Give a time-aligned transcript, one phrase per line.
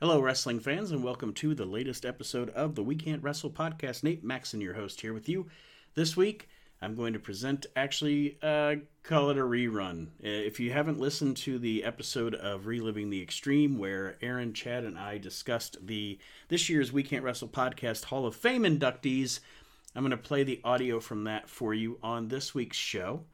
[0.00, 4.04] Hello, wrestling fans, and welcome to the latest episode of the We Can't Wrestle podcast.
[4.04, 5.48] Nate Maxon, your host, here with you.
[5.96, 6.48] This week,
[6.80, 10.06] I'm going to present, actually, uh, call it a rerun.
[10.22, 14.84] Uh, If you haven't listened to the episode of Reliving the Extreme, where Aaron, Chad,
[14.84, 19.40] and I discussed the this year's We Can't Wrestle podcast Hall of Fame inductees,
[19.96, 23.24] I'm going to play the audio from that for you on this week's show.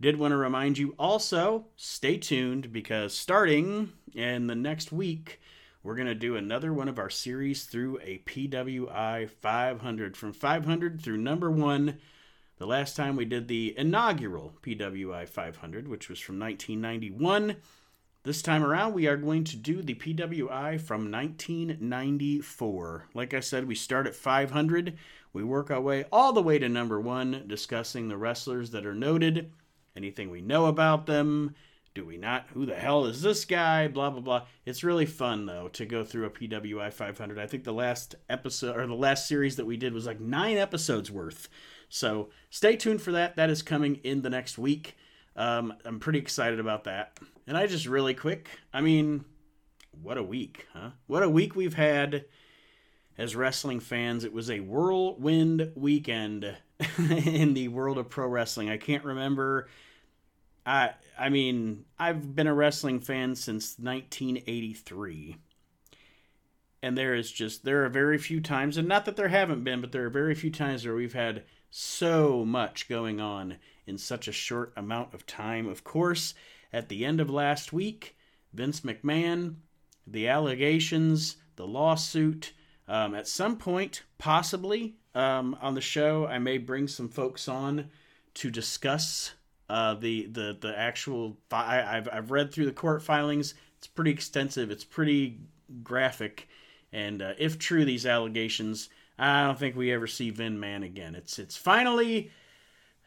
[0.00, 5.40] Did want to remind you also, stay tuned because starting in the next week,
[5.82, 11.02] we're going to do another one of our series through a PWI 500 from 500
[11.02, 11.98] through number one.
[12.58, 17.56] The last time we did the inaugural PWI 500, which was from 1991.
[18.22, 23.08] This time around, we are going to do the PWI from 1994.
[23.14, 24.96] Like I said, we start at 500.
[25.32, 28.94] We work our way all the way to number one, discussing the wrestlers that are
[28.94, 29.50] noted,
[29.96, 31.56] anything we know about them,
[31.94, 32.46] do we not?
[32.54, 33.88] Who the hell is this guy?
[33.88, 34.46] Blah blah blah.
[34.64, 37.38] It's really fun though to go through a PWI 500.
[37.38, 40.56] I think the last episode or the last series that we did was like nine
[40.56, 41.48] episodes worth.
[41.88, 43.36] So stay tuned for that.
[43.36, 44.96] That is coming in the next week.
[45.36, 47.18] Um, I'm pretty excited about that.
[47.46, 48.48] And I just really quick.
[48.72, 49.24] I mean,
[50.00, 50.90] what a week, huh?
[51.06, 52.24] What a week we've had
[53.18, 54.24] as wrestling fans.
[54.24, 56.56] It was a whirlwind weekend
[56.98, 58.70] in the world of pro wrestling.
[58.70, 59.68] I can't remember
[60.64, 65.36] I I mean, I've been a wrestling fan since 1983.
[66.82, 69.80] And there is just there are very few times and not that there haven't been,
[69.80, 74.28] but there are very few times where we've had so much going on in such
[74.28, 75.68] a short amount of time.
[75.68, 76.34] Of course,
[76.72, 78.16] at the end of last week,
[78.52, 79.56] Vince McMahon,
[80.06, 82.52] the allegations, the lawsuit,
[82.88, 87.90] um, at some point, possibly um, on the show, I may bring some folks on
[88.34, 89.32] to discuss
[89.72, 91.38] uh, the the the actual.
[91.50, 93.54] I, I've I've read through the court filings.
[93.78, 94.70] It's pretty extensive.
[94.70, 95.40] It's pretty
[95.82, 96.46] graphic,
[96.92, 101.14] and uh, if true, these allegations, I don't think we ever see Vin Man again.
[101.14, 102.30] It's it's finally.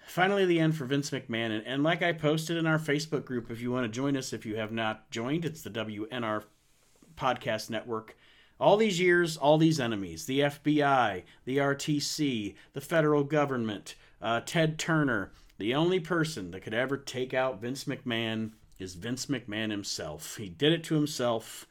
[0.07, 1.49] Finally, the end for Vince McMahon.
[1.49, 4.33] And, and like I posted in our Facebook group, if you want to join us,
[4.33, 6.43] if you have not joined, it's the WNR
[7.17, 8.15] Podcast Network
[8.59, 14.77] all these years, all these enemies the FBI, the RTC, the federal government, uh, Ted
[14.77, 15.31] Turner.
[15.57, 20.35] The only person that could ever take out Vince McMahon is Vince McMahon himself.
[20.35, 21.65] He did it to himself,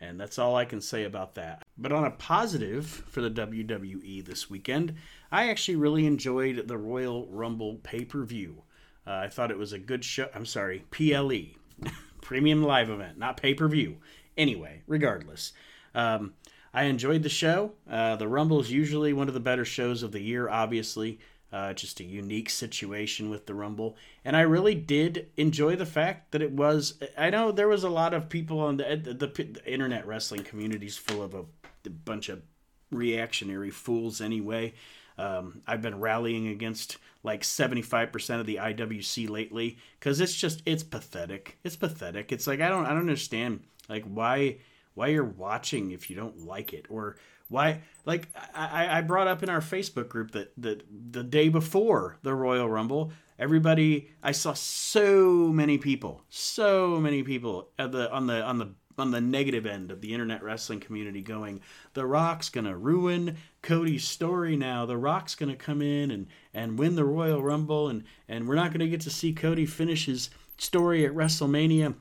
[0.00, 1.62] and that's all I can say about that.
[1.76, 4.94] But on a positive for the WWE this weekend,
[5.30, 8.62] I actually really enjoyed the Royal Rumble pay per view.
[9.06, 10.28] Uh, I thought it was a good show.
[10.34, 11.56] I'm sorry, PLE,
[12.22, 13.98] Premium Live Event, not pay per view.
[14.38, 15.52] Anyway, regardless.
[15.94, 16.34] Um,
[16.72, 17.72] I enjoyed the show.
[17.90, 21.18] Uh, the Rumble is usually one of the better shows of the year, obviously.
[21.52, 23.96] Uh, just a unique situation with the Rumble.
[24.24, 27.00] And I really did enjoy the fact that it was.
[27.16, 30.96] I know there was a lot of people on the, the, the internet wrestling communities
[30.96, 31.44] full of a,
[31.84, 32.42] a bunch of
[32.90, 34.74] reactionary fools anyway.
[35.18, 40.82] Um, I've been rallying against like 75% of the IWC lately because it's just it's
[40.82, 41.58] pathetic.
[41.64, 42.32] It's pathetic.
[42.32, 44.58] It's like I don't I don't understand like why
[44.94, 47.16] why you're watching if you don't like it or
[47.48, 52.18] why like I, I brought up in our facebook group that, that the day before
[52.22, 58.26] the royal rumble everybody i saw so many people so many people at the on
[58.26, 61.60] the on the on the negative end of the internet wrestling community going
[61.92, 63.36] the rock's gonna ruin
[63.66, 64.86] cody's story now.
[64.86, 68.72] The rock's gonna come in and and win the royal rumble and and we're not
[68.72, 71.94] gonna get to see cody finish his story at wrestlemania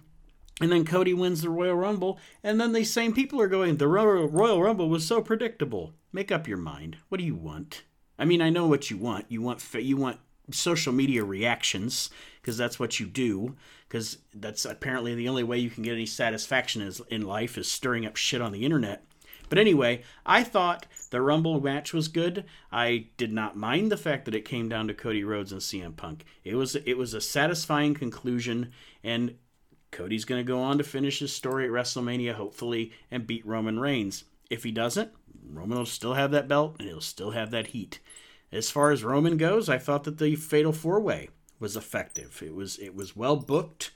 [0.62, 3.88] and then Cody wins the Royal Rumble, and then these same people are going, the
[3.88, 5.94] Royal Rumble was so predictable.
[6.14, 6.98] Make up your mind.
[7.10, 7.84] What do you want?
[8.18, 9.26] I mean, I know what you want.
[9.28, 10.20] You want you want
[10.52, 12.10] social media reactions
[12.42, 13.56] because that's what you do.
[13.88, 17.70] Because that's apparently the only way you can get any satisfaction is, in life is
[17.70, 19.04] stirring up shit on the internet.
[19.48, 22.46] But anyway, I thought the Rumble match was good.
[22.72, 25.96] I did not mind the fact that it came down to Cody Rhodes and CM
[25.96, 26.26] Punk.
[26.44, 28.72] It was it was a satisfying conclusion,
[29.04, 29.36] and
[29.96, 33.80] Cody's going to go on to finish his story at WrestleMania, hopefully, and beat Roman
[33.80, 34.26] Reigns.
[34.50, 35.12] If he doesn't,
[35.50, 38.00] Roman will still have that belt and he'll still have that heat.
[38.52, 42.44] As far as Roman goes, I thought that the Fatal Four Way was effective.
[42.46, 43.92] It was it was well booked,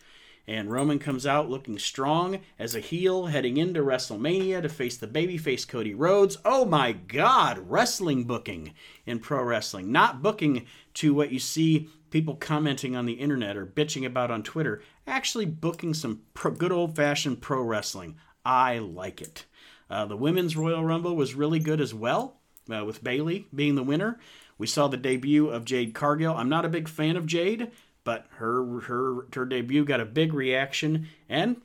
[0.50, 5.06] and Roman comes out looking strong as a heel heading into WrestleMania to face the
[5.06, 6.40] babyface Cody Rhodes.
[6.44, 8.74] Oh my God, wrestling booking
[9.06, 10.66] in pro wrestling, not booking
[10.96, 15.46] to what you see people commenting on the internet or bitching about on Twitter, actually
[15.46, 18.16] booking some pro, good old fashioned pro wrestling.
[18.44, 19.46] I like it.
[19.88, 22.38] Uh, the women's Royal Rumble was really good as well,
[22.76, 24.20] uh, with Bayley being the winner.
[24.58, 26.36] We saw the debut of Jade Cargill.
[26.36, 27.70] I'm not a big fan of Jade,
[28.04, 31.62] but her her her debut got a big reaction, and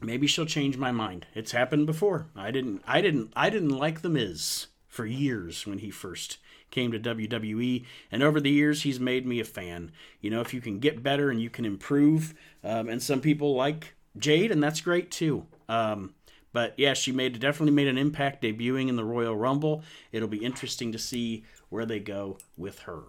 [0.00, 1.26] maybe she'll change my mind.
[1.34, 2.26] It's happened before.
[2.36, 6.38] I didn't I didn't I didn't like the Miz for years when he first
[6.70, 9.90] came to WWE, and over the years he's made me a fan.
[10.20, 13.54] You know, if you can get better and you can improve, um, and some people
[13.54, 15.46] like Jade, and that's great too.
[15.68, 16.14] Um,
[16.52, 19.82] but yeah, she made definitely made an impact debuting in the Royal Rumble.
[20.12, 23.02] It'll be interesting to see where they go with her.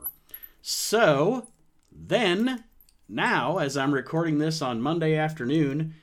[0.61, 1.47] So
[1.91, 2.63] then,
[3.07, 5.95] now as I'm recording this on Monday afternoon,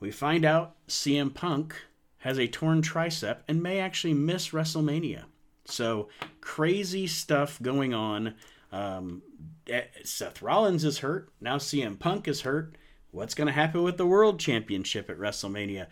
[0.00, 1.74] we find out CM Punk
[2.18, 5.24] has a torn tricep and may actually miss WrestleMania.
[5.66, 6.08] So
[6.40, 8.34] crazy stuff going on.
[8.72, 9.22] Um,
[9.68, 11.30] eh, Seth Rollins is hurt.
[11.40, 12.76] Now CM Punk is hurt.
[13.10, 15.86] What's going to happen with the World Championship at WrestleMania?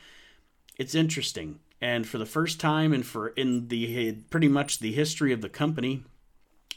[0.77, 1.61] It's interesting.
[1.81, 5.49] And for the first time, and for in the pretty much the history of the
[5.49, 6.05] company,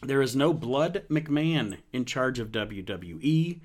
[0.06, 3.60] there is no Blood McMahon in charge of WWE.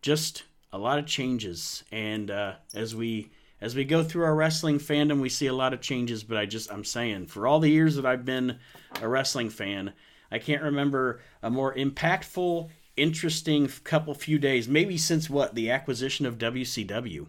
[0.00, 3.30] Just a lot of changes, and uh, as we
[3.60, 6.24] as we go through our wrestling fandom, we see a lot of changes.
[6.24, 8.58] But I just I'm saying, for all the years that I've been
[9.00, 9.92] a wrestling fan,
[10.30, 16.26] I can't remember a more impactful, interesting couple few days, maybe since what the acquisition
[16.26, 17.26] of WCW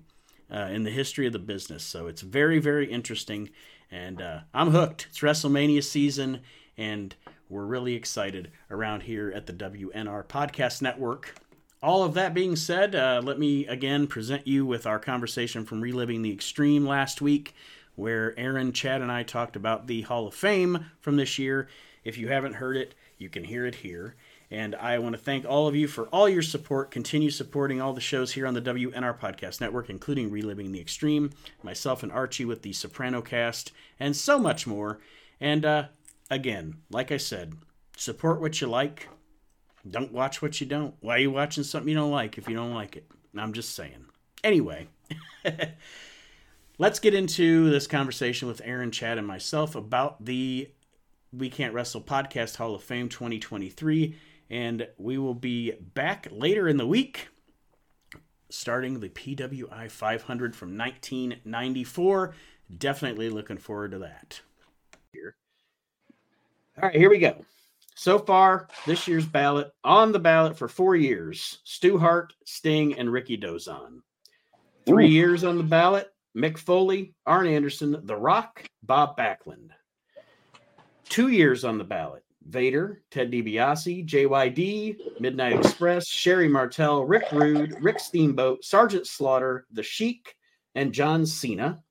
[0.51, 1.83] uh, in the history of the business.
[1.83, 3.50] So it's very very interesting,
[3.92, 5.07] and uh, I'm hooked.
[5.10, 6.42] It's WrestleMania season,
[6.77, 7.15] and
[7.53, 11.35] we're really excited around here at the WNR Podcast Network.
[11.83, 15.79] All of that being said, uh, let me again present you with our conversation from
[15.79, 17.53] Reliving the Extreme last week,
[17.95, 21.67] where Aaron, Chad, and I talked about the Hall of Fame from this year.
[22.03, 24.15] If you haven't heard it, you can hear it here.
[24.50, 26.89] And I want to thank all of you for all your support.
[26.89, 31.31] Continue supporting all the shows here on the WNR Podcast Network, including Reliving the Extreme,
[31.61, 35.00] myself and Archie with the Soprano Cast, and so much more.
[35.39, 35.85] And uh,
[36.33, 37.53] again, like I said,
[37.97, 39.07] support what you like,
[39.89, 40.95] don't watch what you don't.
[41.01, 43.09] Why are you watching something you don't like if you don't like it?
[43.38, 44.06] I'm just saying.
[44.44, 44.88] Anyway,
[46.77, 50.69] let's get into this conversation with Aaron, Chad, and myself about the
[51.31, 54.15] We Can't Wrestle Podcast Hall of Fame 2023.
[54.50, 57.29] And we will be back later in the week,
[58.50, 62.36] starting the PWI 500 from 1994.
[62.77, 64.41] Definitely looking forward to that.
[65.12, 65.36] Here.
[66.81, 67.45] All right, here we go.
[67.95, 73.09] So far, this year's ballot on the ballot for four years: Stu Hart, Sting, and
[73.09, 73.99] Rikidozan.
[74.85, 75.11] Three Ooh.
[75.11, 79.69] years on the ballot: Mick Foley, Arn Anderson, The Rock, Bob Backlund.
[81.09, 87.77] Two years on the ballot: Vader, Ted DiBiase, JYD, Midnight Express, Sherri Martel, Rick Rude,
[87.81, 90.35] Rick Steamboat, Sergeant Slaughter, The Sheik,
[90.73, 91.83] and John Cena.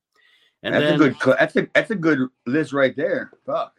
[0.65, 1.37] And that's then, a good.
[1.39, 3.31] That's a that's a good list right there.
[3.47, 3.77] Fuck.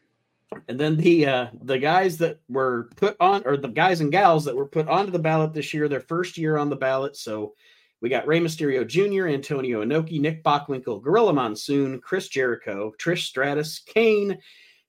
[0.68, 4.46] And then the uh, the guys that were put on, or the guys and gals
[4.46, 7.16] that were put onto the ballot this year, their first year on the ballot.
[7.16, 7.54] So
[8.02, 13.80] we got Rey Mysterio Jr., Antonio Inoki, Nick Bockwinkel, Gorilla Monsoon, Chris Jericho, Trish Stratus,
[13.80, 14.38] Kane,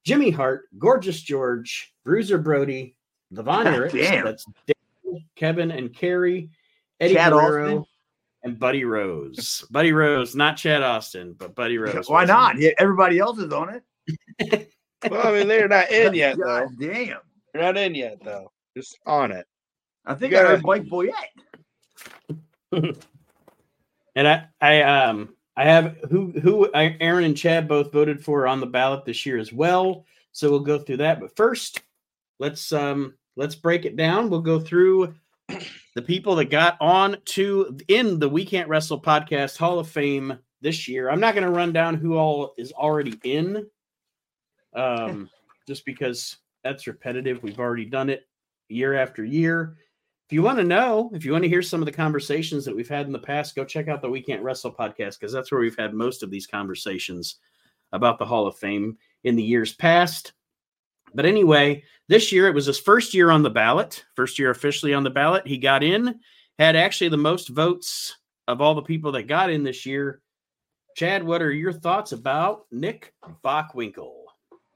[0.05, 2.96] Jimmy Hart, Gorgeous George, Bruiser Brody,
[3.31, 6.50] the Von Erichs, that's Dave, Kevin and Kerry,
[7.00, 7.84] Eddie Chad Guerrero, Austin.
[8.43, 9.64] and Buddy Rose.
[9.70, 12.08] Buddy Rose, not Chad Austin, but Buddy Rose.
[12.08, 12.56] Why not?
[12.78, 13.81] Everybody else is on
[14.40, 14.70] it.
[15.11, 16.87] well, I mean, they're not in yet, God though.
[16.87, 17.19] Damn,
[17.53, 18.51] they're not in yet, though.
[18.77, 19.47] Just on it.
[20.06, 21.12] I think I heard Mike Boyette.
[24.17, 28.47] and I, I, um, I have who, who I, Aaron and Chad both voted for
[28.47, 30.05] on the ballot this year as well.
[30.32, 31.20] So we'll go through that.
[31.20, 31.82] But first,
[32.39, 34.31] let's um, let's break it down.
[34.31, 35.15] We'll go through
[35.94, 40.39] the people that got on to in the We Can't Wrestle podcast Hall of Fame
[40.61, 41.08] this year.
[41.08, 43.67] I'm not going to run down who all is already in
[44.74, 45.31] um,
[45.66, 47.43] just because that's repetitive.
[47.43, 48.26] We've already done it
[48.69, 49.76] year after year.
[50.26, 52.74] If you want to know, if you want to hear some of the conversations that
[52.74, 55.52] we've had in the past, go check out the We Can't Wrestle podcast because that's
[55.52, 57.36] where we've had most of these conversations
[57.93, 60.32] about the Hall of Fame in the years past.
[61.14, 64.94] But anyway, this year it was his first year on the ballot, first year officially
[64.94, 65.46] on the ballot.
[65.46, 66.19] He got in,
[66.58, 68.16] had actually the most votes
[68.48, 70.20] of all the people that got in this year.
[70.96, 73.12] Chad, what are your thoughts about Nick
[73.44, 74.23] Bockwinkel?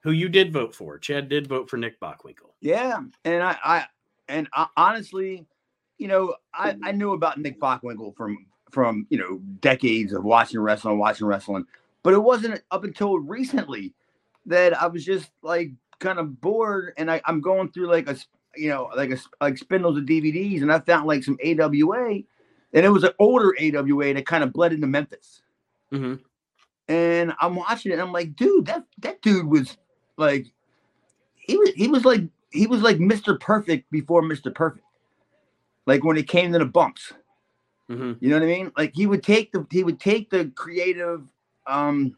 [0.01, 0.99] Who you did vote for.
[0.99, 2.53] Chad did vote for Nick Bockwinkel.
[2.61, 3.85] Yeah, and I, I
[4.29, 5.47] and I, honestly,
[5.99, 10.61] you know, I, I knew about Nick Bockwinkel from from you know decades of watching
[10.61, 11.67] wrestling, watching wrestling,
[12.03, 13.95] but it wasn't up until recently
[14.47, 18.17] that I was just like kind of bored, and I, I'm going through like a
[18.57, 22.21] you know like a like spindles of DVDs, and I found like some AWA,
[22.73, 25.43] and it was an older AWA that kind of bled into Memphis.
[25.93, 26.15] Mm-hmm.
[26.91, 29.77] And I'm watching it, and I'm like, dude, that that dude was
[30.19, 30.47] like
[31.35, 33.39] he was he was like he was like Mr.
[33.41, 34.55] Perfect before Mr.
[34.55, 34.85] Perfect.
[35.87, 37.13] Like when it came to the bumps.
[37.89, 38.73] hmm You know what I mean?
[38.77, 41.23] Like he would take the he would take the creative,
[41.67, 42.17] um,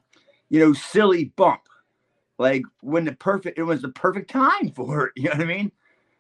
[0.49, 1.63] you know, silly bump,
[2.39, 5.13] like when the perfect it was the perfect time for it.
[5.17, 5.73] You know what I mean?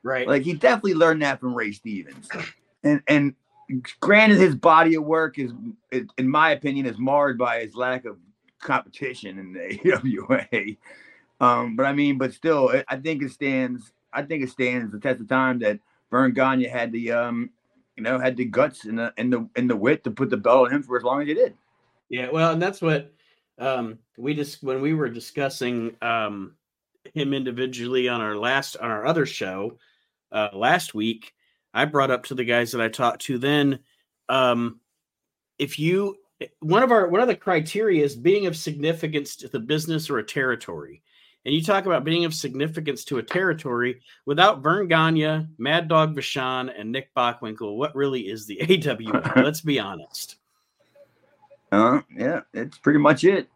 [0.03, 0.29] Right.
[0.29, 2.29] Like he definitely learned that from Ray Stevens,
[2.85, 3.35] and and
[4.01, 5.53] granted, his body of work is,
[5.91, 8.17] is in my opinion, is marred by his lack of
[8.61, 10.77] competition in the AWA.
[11.41, 13.93] Um, but I mean, but still, I- think it stands.
[14.13, 15.79] I think it stands the test of time that
[16.11, 17.51] Verne Gagne had the um,
[17.97, 20.37] you know, had the guts and the and the and the wit to put the
[20.37, 21.55] belt on him for as long as he did.
[22.09, 23.13] Yeah, well, and that's what
[23.59, 26.55] um, we just when we were discussing um,
[27.15, 29.79] him individually on our last on our other show
[30.33, 31.35] uh, last week.
[31.73, 33.79] I brought up to the guys that I talked to then,
[34.29, 34.81] um,
[35.59, 36.17] if you
[36.61, 40.19] one of our one of the criteria is being of significance to the business or
[40.19, 41.03] a territory.
[41.47, 46.15] And you talk about being of significance to a territory without Verne Gagne, Mad Dog
[46.15, 47.77] Vachon, and Nick Bockwinkel.
[47.77, 49.33] What really is the AWA?
[49.43, 50.37] Let's be honest.
[51.73, 53.49] Uh, yeah, it's pretty much it.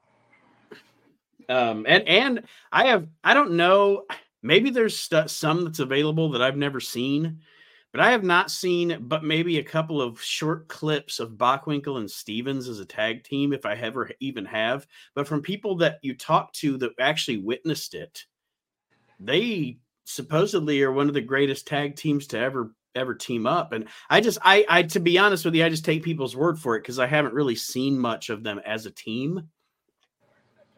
[1.50, 4.05] um and and i have i don't know
[4.43, 7.41] maybe there's stu- some that's available that i've never seen
[7.95, 12.11] but i have not seen but maybe a couple of short clips of Bockwinkel and
[12.11, 16.15] stevens as a tag team if i ever even have but from people that you
[16.15, 18.25] talk to that actually witnessed it
[19.21, 23.89] they supposedly are one of the greatest tag teams to ever ever team up and
[24.11, 26.77] i just i i to be honest with you i just take people's word for
[26.77, 29.49] it because i haven't really seen much of them as a team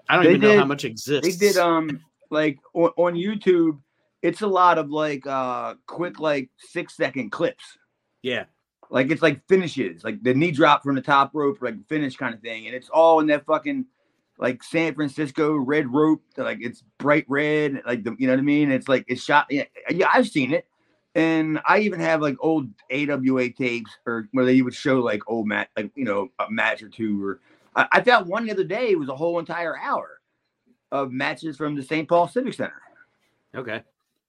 [0.08, 3.80] i don't They even know how much exists They did um like on, on YouTube.
[4.22, 7.78] It's a lot of like uh quick like six second clips.
[8.22, 8.44] yeah
[8.90, 12.34] Like it's like finishes, like the knee drop from the top rope, like finish kind
[12.34, 13.86] of thing, and it's all in that fucking
[14.38, 16.22] like San Francisco red rope.
[16.36, 18.70] Like it's bright red, like the you know what I mean.
[18.70, 19.46] It's like it's shot.
[19.50, 20.66] Yeah, yeah, I've seen it,
[21.14, 25.46] and I even have like old AWA tapes or where they would show like old
[25.46, 27.24] match, like you know a match or two.
[27.24, 27.40] Or
[27.74, 28.94] I, I found one the other day.
[28.94, 30.20] Was a whole entire hour
[30.92, 32.08] of matches from the St.
[32.08, 32.80] Paul Civic Center.
[33.54, 33.82] okay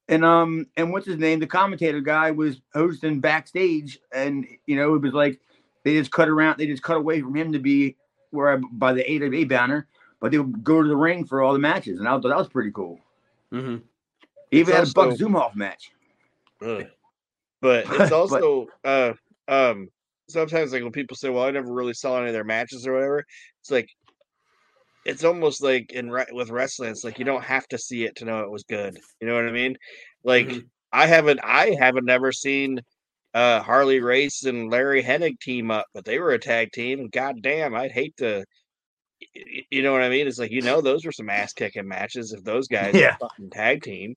[0.09, 1.39] And um and what's his name?
[1.39, 5.39] The commentator guy was hosting backstage, and you know it was like
[5.83, 7.95] they just cut around, they just cut away from him to be
[8.31, 9.87] where by the AWA banner,
[10.19, 12.37] but they would go to the ring for all the matches, and I thought that
[12.37, 12.99] was pretty cool.
[13.51, 13.79] He
[14.51, 15.91] even had a Buck also- Zumhofe match.
[16.61, 16.85] Ugh.
[17.61, 19.13] But But- it's also uh
[19.47, 19.89] um
[20.29, 22.93] sometimes like when people say, "Well, I never really saw any of their matches or
[22.93, 23.25] whatever,"
[23.59, 23.89] it's like
[25.07, 28.17] it's almost like in re- with wrestling, it's like you don't have to see it
[28.17, 28.97] to know it was good.
[29.21, 29.77] You know what I mean?
[30.23, 30.63] Like Mhm.
[30.91, 32.81] I haven't I haven't never seen
[33.33, 37.07] uh Harley Race and Larry Hennig team up, but they were a tag team.
[37.09, 38.43] God damn, I'd hate to.
[39.71, 40.27] You know what I mean?
[40.27, 43.15] It's like you know those were some ass kicking matches if those guys Yeah.
[43.15, 44.15] a fucking tag team.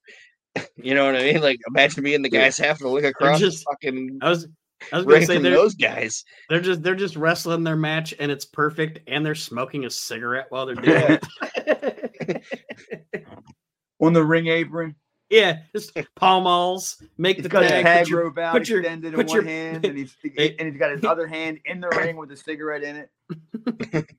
[0.76, 1.40] You know what I mean?
[1.40, 2.40] Like imagine being the Yeah.
[2.42, 4.48] guys having to look across just- fucking I was
[4.92, 6.24] I was gonna say they're those guys.
[6.48, 10.46] they're just they're just wrestling their match and it's perfect and they're smoking a cigarette
[10.50, 12.42] while they're doing it.
[14.00, 14.94] On the ring apron,
[15.28, 18.68] yeah, just palm alls, make he's the got tag, tag put your- rope out put
[18.68, 20.56] your- extended in put one your- hand, and he's Hey.
[20.58, 24.10] and he's got his other hand in the ring with a cigarette in it.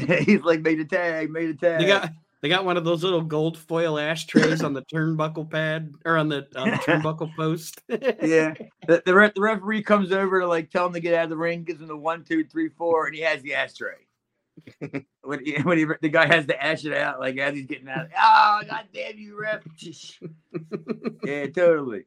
[0.26, 1.80] he's like made a tag, made a tag.
[1.80, 2.10] They got
[2.42, 6.28] they got one of those little gold foil ashtrays on the turnbuckle pad or on
[6.28, 7.82] the on the turnbuckle post.
[7.88, 8.54] yeah.
[8.86, 11.30] The, the, ref, the referee comes over to like tell him to get out of
[11.30, 13.94] the ring, gives him the one, two, three, four, and he has the ashtray.
[15.22, 17.88] when he, when he, the guy has to ash it out, like as he's getting
[17.88, 18.08] out.
[18.18, 19.62] Oh, god damn you, ref.
[21.24, 22.04] yeah, totally.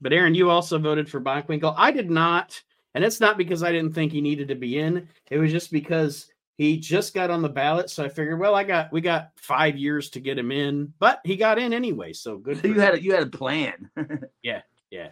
[0.00, 1.74] But Aaron, you also voted for Bockwinkel.
[1.76, 2.60] I did not,
[2.94, 5.08] and it's not because I didn't think he needed to be in.
[5.30, 8.64] It was just because he just got on the ballot, so I figured, well, I
[8.64, 12.36] got we got five years to get him in, but he got in anyway, so
[12.36, 12.56] good.
[12.56, 13.88] So for you had a, you had a plan.
[14.42, 14.62] yeah.
[14.90, 15.08] Yeah.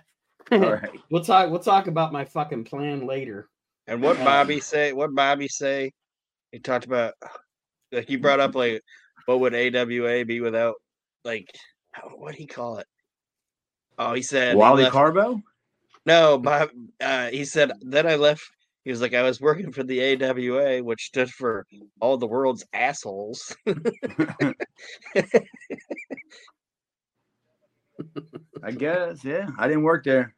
[0.53, 0.91] All right.
[1.11, 1.51] we'll talk.
[1.51, 3.49] We'll talk about my fucking plan later.
[3.87, 4.93] And what Um, Bobby say?
[4.93, 5.93] What Bobby say?
[6.53, 7.15] He talked about
[7.93, 8.83] like you brought up like
[9.27, 10.75] what would AWA be without
[11.25, 11.49] like
[12.03, 12.87] what would he call it?
[13.99, 15.43] Oh, he said he Wally left- Karbo?
[16.07, 16.71] No, Bob.
[17.01, 18.43] Uh, he said then I left.
[18.87, 21.67] He was like, I was working for the AWA, which stood for
[22.01, 23.53] all the world's assholes.
[28.63, 29.49] I guess, yeah.
[29.59, 30.37] I didn't work there.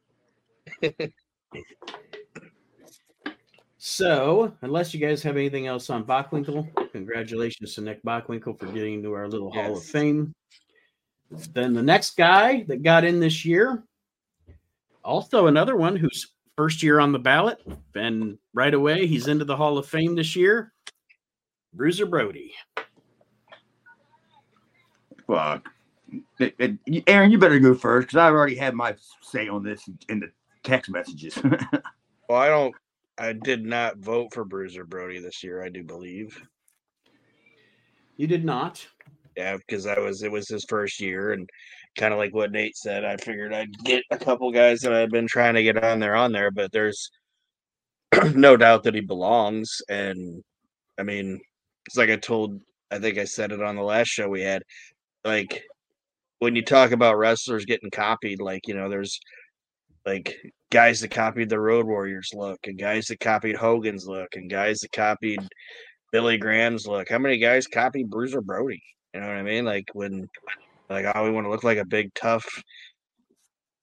[3.76, 8.94] So, unless you guys have anything else on Bockwinkel, congratulations to Nick Bockwinkel for getting
[8.94, 10.34] into our little Hall of Fame.
[11.52, 13.84] Then the next guy that got in this year,
[15.04, 17.62] also another one who's first year on the ballot,
[17.94, 20.72] and right away he's into the Hall of Fame this year.
[21.72, 22.52] Bruiser Brody.
[25.28, 25.68] Fuck.
[26.40, 29.88] It- it- Aaron, you better go first because I've already had my say on this
[30.08, 30.32] in the
[30.64, 31.40] text messages.
[32.28, 32.74] Well, I don't.
[33.16, 35.64] I did not vote for Bruiser Brody this year.
[35.64, 36.38] I do believe.
[38.18, 38.86] You did not.
[39.34, 40.22] Yeah, because I was.
[40.22, 41.48] It was his first year, and
[41.98, 45.10] kind of like what Nate said, I figured I'd get a couple guys that I've
[45.10, 47.10] been trying to get on there on there, but there's
[48.34, 49.82] no doubt that he belongs.
[49.88, 50.42] And
[50.98, 51.40] I mean,
[51.86, 52.60] it's like I told.
[52.90, 54.62] I think I said it on the last show we had.
[55.22, 55.62] Like
[56.38, 59.20] when you talk about wrestlers getting copied, like you know, there's
[60.06, 60.36] like
[60.70, 64.78] guys that copied the Road Warriors look, and guys that copied Hogan's look, and guys
[64.80, 65.40] that copied
[66.12, 67.08] Billy Graham's look.
[67.08, 68.82] How many guys copied Bruiser Brody?
[69.14, 69.64] You know what I mean?
[69.64, 70.28] Like when,
[70.88, 72.46] like, oh, we want to look like a big, tough,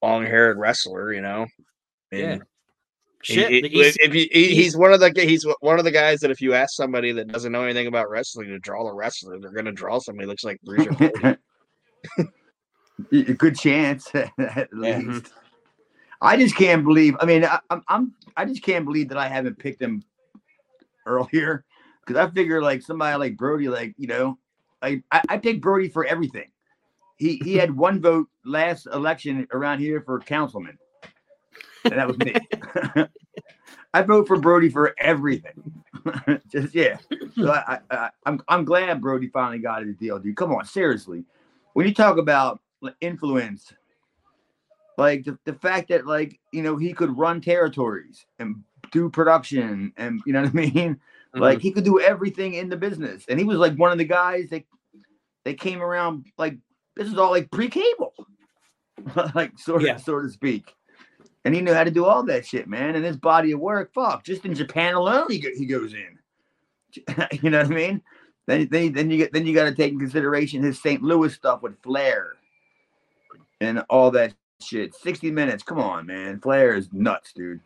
[0.01, 1.13] long-haired wrestler.
[1.13, 1.45] You know?
[2.11, 2.37] And Yeah.
[3.21, 3.49] Shit.
[3.49, 6.29] he- the if you, he, he's one of the he's one of the guys that
[6.29, 9.49] if you ask somebody that doesn't know anything about wrestling to draw a wrestler, they're
[9.51, 10.91] going to draw somebody who looks like Bruiser
[13.11, 14.65] a good chance at Yeah.
[14.73, 15.25] least.
[15.25, 15.27] Mm-hmm.
[16.21, 17.15] I just can't believe.
[17.19, 20.03] I mean, I, I'm, I'm I just can't believe that I haven't picked him
[21.05, 21.65] earlier
[22.05, 24.37] because I figure like somebody like Brody, like you know,
[24.81, 26.49] like I, I pick Brody for everything.
[27.17, 30.77] He he had one vote last election around here for councilman,
[31.83, 32.35] and that was me.
[33.93, 35.83] I vote for Brody for everything.
[36.51, 36.97] just yeah.
[37.35, 40.35] So I, I, I'm I'm glad Brody finally got his deal, dude.
[40.35, 41.23] Come on, seriously.
[41.73, 42.59] When you talk about
[42.99, 43.73] influence,
[44.97, 49.93] like the, the fact that like you know he could run territories and do production
[49.97, 51.39] and you know what I mean, mm-hmm.
[51.39, 54.05] like he could do everything in the business, and he was like one of the
[54.05, 54.63] guys that
[55.45, 56.57] they came around like
[56.95, 58.13] this is all like pre-cable,
[59.35, 59.97] like sort of Yeah.
[59.97, 60.73] so to speak.
[61.43, 62.95] And he knew how to do all that shit, man.
[62.95, 66.17] And his body of work, fuck, just in Japan alone, he, go, he goes in.
[67.43, 68.01] you know what I mean?
[68.47, 71.01] Then, then, then you get then you got to take in consideration his St.
[71.01, 72.33] Louis stuff with Flair
[73.59, 74.93] and all that shit.
[74.95, 76.39] Sixty minutes, come on, man.
[76.39, 77.59] Flair is nuts, dude.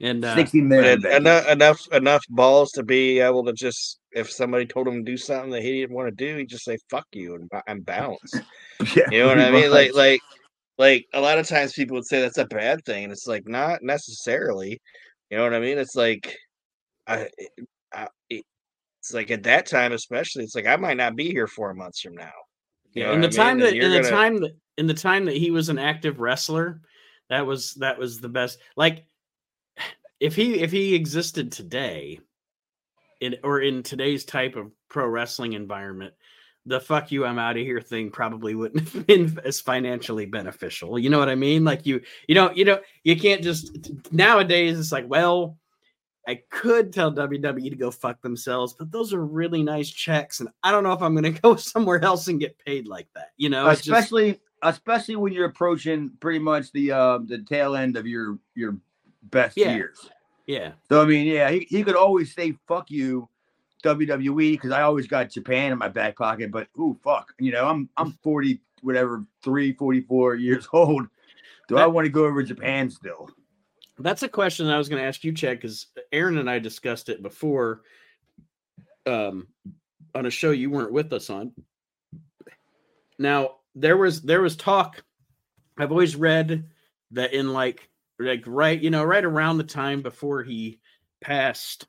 [0.00, 1.04] And uh, Sixty minutes.
[1.04, 5.10] And enough enough enough balls to be able to just if somebody told him to
[5.12, 7.84] do something that he didn't want to do, he'd just say "fuck you" and, and
[7.86, 8.32] bounce.
[8.96, 9.70] yeah, You know what I mean?
[9.70, 9.96] Like much.
[9.96, 10.20] like
[10.78, 13.46] like a lot of times people would say that's a bad thing, and it's like
[13.46, 14.80] not necessarily.
[15.30, 15.78] You know what I mean?
[15.78, 16.34] It's like
[17.06, 17.28] I,
[17.92, 21.72] I it's like at that time especially, it's like I might not be here four
[21.74, 22.30] months from now.
[22.92, 23.46] You Yeah, know in the what I mean?
[23.46, 25.78] time And that in the gonna- time that in the time that he was an
[25.78, 26.80] active wrestler,
[27.28, 28.58] that was that was the best.
[28.76, 29.04] Like
[30.20, 32.20] if he if he existed today,
[33.20, 36.14] in or in today's type of pro wrestling environment,
[36.66, 40.98] the fuck you I'm out of here thing probably wouldn't have been as financially beneficial.
[40.98, 41.64] You know what I mean?
[41.64, 45.56] Like you you don't you don't you can't just nowadays it's like, well,
[46.28, 50.48] I could tell WWE to go fuck themselves, but those are really nice checks, and
[50.62, 53.30] I don't know if I'm going to go somewhere else and get paid like that.
[53.36, 57.74] You know, it's just especially especially when you're approaching pretty much the uh the tail
[57.74, 58.76] end of your your
[59.22, 59.74] best Yeah.
[59.74, 60.08] years.
[60.46, 63.28] yeah, So I mean, yeah, he, he could always say "fuck you,"
[63.84, 66.50] WWE, because I always got Japan in my back pocket.
[66.50, 71.06] But ooh, fuck, you know, I'm I'm 40, whatever, three, 44 years old.
[71.68, 73.30] Do I want to go over to Japan still?
[74.02, 77.10] that's a question I was going to ask you, Chad, because Aaron and I discussed
[77.10, 77.82] it before,
[79.06, 79.46] um,
[80.14, 81.52] on a show you weren't with us on.
[83.18, 85.04] Now there was there was talk.
[85.78, 86.64] I've always read
[87.10, 87.89] that in like
[88.20, 90.78] like right you know right around the time before he
[91.20, 91.86] passed,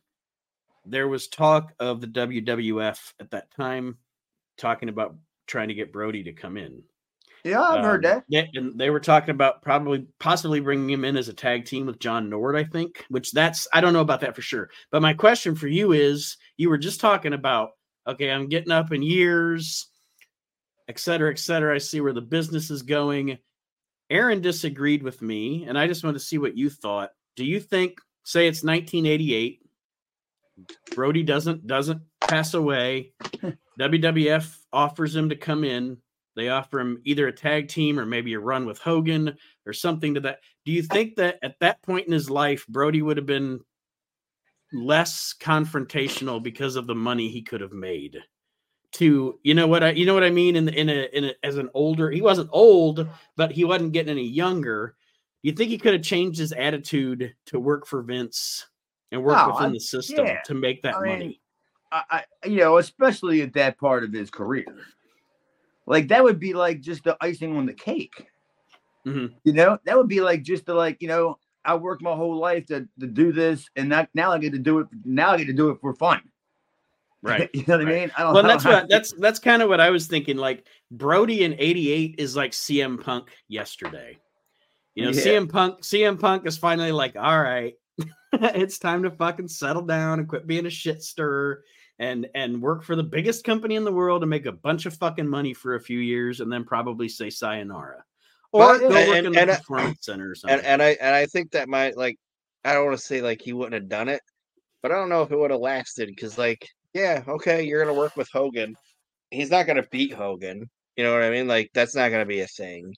[0.86, 3.98] there was talk of the WWF at that time
[4.58, 5.15] talking about
[5.48, 6.84] trying to get Brody to come in.
[7.44, 8.24] Yeah, I've heard Um, that.
[8.28, 11.88] Yeah, and they were talking about probably possibly bringing him in as a tag team
[11.88, 13.04] with John Nord, I think.
[13.10, 14.70] Which that's I don't know about that for sure.
[14.91, 17.72] But my question for you is: you were just talking about
[18.08, 19.88] okay, I'm getting up in years,
[20.88, 21.74] et cetera, et cetera.
[21.74, 23.38] I see where the business is going.
[24.12, 27.12] Aaron disagreed with me, and I just want to see what you thought.
[27.38, 29.62] Do you think, say it's 1988,
[30.93, 33.13] Brody doesn't doesn't pass away,
[33.80, 35.97] WWF offers him to come in.
[36.36, 40.13] They offer him either a tag team or maybe a run with Hogan or something
[40.13, 40.39] to that.
[40.65, 43.62] Do you think that at that point in his life, Brody would have been
[44.74, 48.17] less confrontational because of the money he could have made?
[48.95, 51.34] To you know what I you know what I mean in in a in a,
[51.43, 54.95] as an older he wasn't old but he wasn't getting any younger.
[55.43, 58.67] You think he could have changed his attitude to work for Vince
[59.12, 60.41] and work Oh, within I- the system yeah.
[60.45, 61.41] to make that I mean, money?
[61.91, 62.04] I,
[62.43, 64.65] I, you know, especially at that part of his career,
[65.86, 68.27] like that would be like just the icing on the cake.
[69.06, 69.34] Mhm.
[69.43, 72.36] You know, that would be like just to like you know, I worked my whole
[72.36, 74.88] life to to do this, and that now I get to do it.
[75.06, 76.21] Now I get to do it for fun.
[77.23, 77.49] Right.
[77.53, 77.95] you know what right.
[77.95, 78.12] I mean?
[78.17, 78.34] I don't.
[78.34, 78.41] Know.
[78.41, 80.38] Well, that's what that's that's kind of what I was thinking.
[80.38, 84.17] Like Brody in '88 is like CM Punk yesterday.
[84.95, 85.21] You know, Yeah.
[85.21, 87.73] CM Punk, CM Punk is finally like, all right,
[88.34, 91.63] it's time to fucking settle down and quit being a shit stirrer
[91.99, 94.93] and and work for the biggest company in the world and make a bunch of
[94.95, 98.03] fucking money for a few years and then probably say sayonara.
[98.51, 100.57] Or Well, go work and- in the and I- uh, performance center or something.
[100.57, 102.17] and and I and I think that might like
[102.65, 104.21] I don't want to say like he wouldn't have done it,
[104.81, 107.97] but I don't know if it would have lasted because like yeah, okay, you're gonna
[107.97, 108.75] work with Hogan.
[109.30, 110.69] He's not gonna beat Hogan.
[110.97, 111.47] You know what I mean?
[111.47, 112.95] Like that's not gonna be a thing.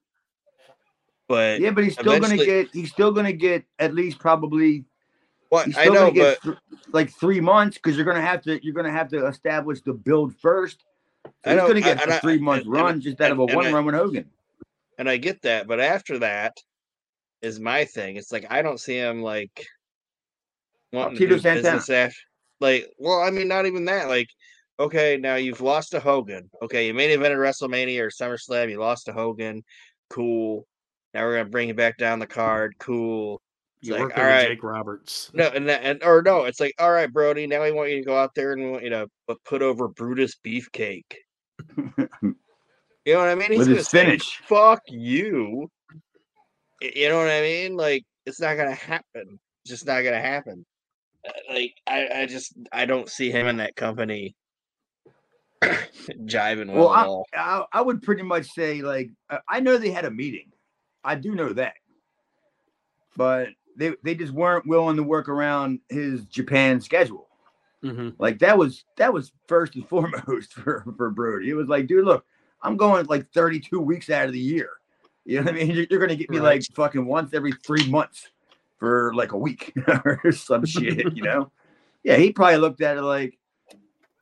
[1.27, 4.85] But Yeah, but he's still gonna get he's still gonna get at least probably
[5.49, 6.57] what he's I know, get but th-
[6.91, 10.35] like three months because you're gonna have to you're gonna have to establish the build
[10.37, 10.83] first.
[11.25, 13.21] So I he's know, gonna get and a I- three month and- and- run just
[13.21, 14.29] out of a one I- run with Hogan.
[14.97, 16.57] and I get that, but after that
[17.41, 18.15] is my thing.
[18.17, 19.67] It's like I don't see him like
[20.93, 21.77] uh, wanting to Tito do Santana.
[21.77, 22.17] business after,
[22.59, 24.07] like, well, I mean, not even that.
[24.09, 24.29] Like,
[24.79, 26.49] okay, now you've lost to Hogan.
[26.61, 28.69] Okay, you main evented WrestleMania or SummerSlam.
[28.69, 29.63] You lost to Hogan.
[30.09, 30.65] Cool.
[31.13, 32.75] Now we're gonna bring you back down the card.
[32.79, 33.41] Cool.
[33.79, 34.47] It's you like, work all with right.
[34.47, 35.29] Jake Roberts.
[35.33, 37.47] No, and that, and or no, it's like, all right, Brody.
[37.47, 39.61] Now we want you to go out there and we want you to pu- put
[39.61, 41.15] over Brutus Beefcake.
[43.05, 43.57] You know what I mean?
[43.57, 44.37] With gonna his say, finish.
[44.45, 45.69] Fuck you.
[46.81, 47.75] You know what I mean?
[47.75, 49.39] Like it's not gonna happen.
[49.63, 50.65] It's just not gonna happen.
[51.49, 54.35] Like I, I just I don't see him in that company
[55.63, 57.25] jiving well, Well, at I, all.
[57.33, 60.51] I I would pretty much say like I- I know they had a meeting.
[61.03, 61.73] I do know that.
[63.15, 67.27] But they they just weren't willing to work around his Japan schedule.
[67.81, 71.49] hmm Like that was that was first and foremost for for Brody.
[71.49, 72.25] It was like, dude, look,
[72.61, 74.71] I'm going like 32 weeks out of the year.
[75.25, 75.71] You know what I mean?
[75.71, 76.55] You're, you're gonna get me Right.
[76.59, 78.29] like fucking once every three months
[78.83, 81.15] for like a week or some shit.
[81.15, 81.51] You know?
[82.03, 83.37] Yeah, he probably looked at it like,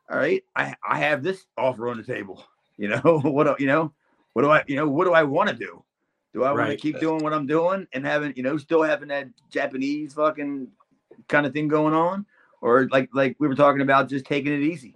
[0.08, 2.46] all right, I I have this offer on the table.
[2.78, 3.46] You know what?
[3.46, 3.92] do- You know
[4.34, 4.64] what do I?
[4.68, 5.84] You know what do I want to do?
[6.36, 9.08] Do I want to keep doing what I'm doing and having you know still having
[9.08, 10.68] that Japanese fucking
[11.28, 12.28] kind of thing going on?
[12.62, 14.96] or like like we were talking about, just taking it easy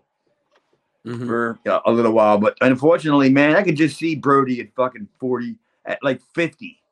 [1.03, 2.37] hmm for you know, a little while.
[2.37, 6.83] But unfortunately, man, I could just see Brody at fucking forty, at like fifty,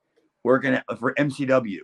[0.44, 1.82] working at, for MCW.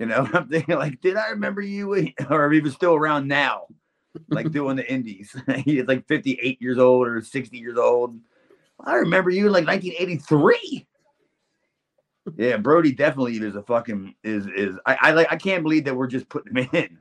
[0.00, 1.90] You know, I'm thinking like, did I remember you?
[2.30, 3.66] Or he still around now,
[4.30, 5.36] like doing the indies.
[5.64, 8.18] He's like 58 years old or 60 years old.
[8.82, 10.86] I remember you in like 1983.
[12.36, 15.96] Yeah, Brody definitely is a fucking is is I, I like I can't believe that
[15.96, 16.98] we're just putting him in.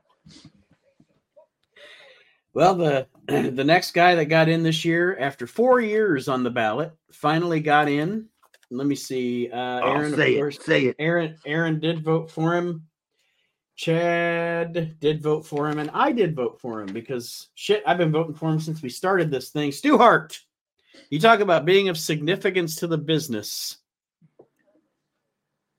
[2.53, 6.49] Well, the the next guy that got in this year after four years on the
[6.49, 8.27] ballot finally got in.
[8.71, 9.49] Let me see.
[9.51, 10.95] Uh, Oh, say of it, say it.
[10.99, 12.88] Aaron Aaron did vote for him.
[13.79, 18.11] Chad did vote for him, and I did vote for him because shit, I've been
[18.11, 19.71] voting for him since we started this thing.
[19.71, 20.37] Stu Hart,
[21.09, 23.77] you talk about being of significance to the business.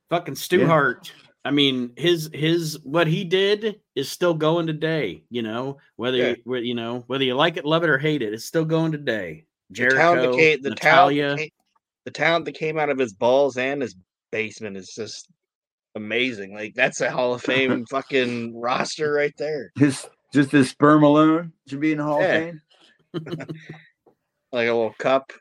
[0.09, 0.67] Fucking Stu Yeah.
[0.69, 1.13] Hart.
[1.45, 5.25] I mean, his his what he did is still going today.
[5.29, 6.35] You know, whether Yeah.
[6.47, 8.93] you, you know whether you like it, love it, or hate it, it's still going
[8.93, 9.45] today.
[9.69, 11.29] The Jericho, that came, the Natalya.
[11.33, 11.51] that came,
[12.07, 13.95] the talent that came out of his balls and his
[14.33, 15.29] basement is just
[15.95, 16.55] amazing.
[16.55, 19.73] Like that's a Hall of Fame fucking roster right there.
[19.79, 22.35] Just just his sperm alone should be in the Hall Yeah.
[22.35, 22.61] of
[23.15, 23.47] Fame.
[24.53, 25.33] Like a little cup.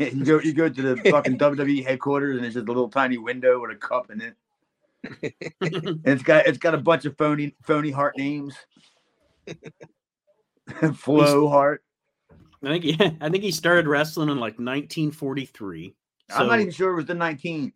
[0.00, 3.16] You go you go to the fucking WWE headquarters and it's just a little tiny
[3.16, 4.34] window with a cup in it.
[5.60, 8.56] And it's got it's got a bunch of phony phony Hart names.
[10.96, 11.84] Flo heart.
[12.64, 15.94] I think yeah, I think he started wrestling in like 1943.
[16.34, 17.72] I'm not even sure it was the 19th.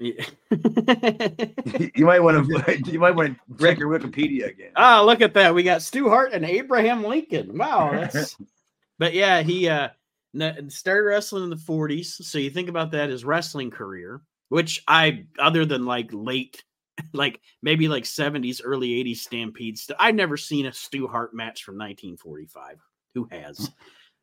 [0.00, 0.24] Yeah.
[1.94, 4.72] You might want to you might want to check your Wikipedia again.
[4.74, 5.54] Ah, look at that.
[5.54, 7.56] We got Stu Hart and Abraham Lincoln.
[7.56, 8.36] Wow, that's
[8.98, 9.90] but yeah, he uh
[10.68, 12.06] started wrestling in the 40s.
[12.24, 16.64] So you think about that his wrestling career, which I other than like late
[17.12, 21.64] like maybe like 70s, early 80s stampedes, st- I've never seen a Stu Hart match
[21.64, 22.76] from 1945.
[23.14, 23.70] Who has?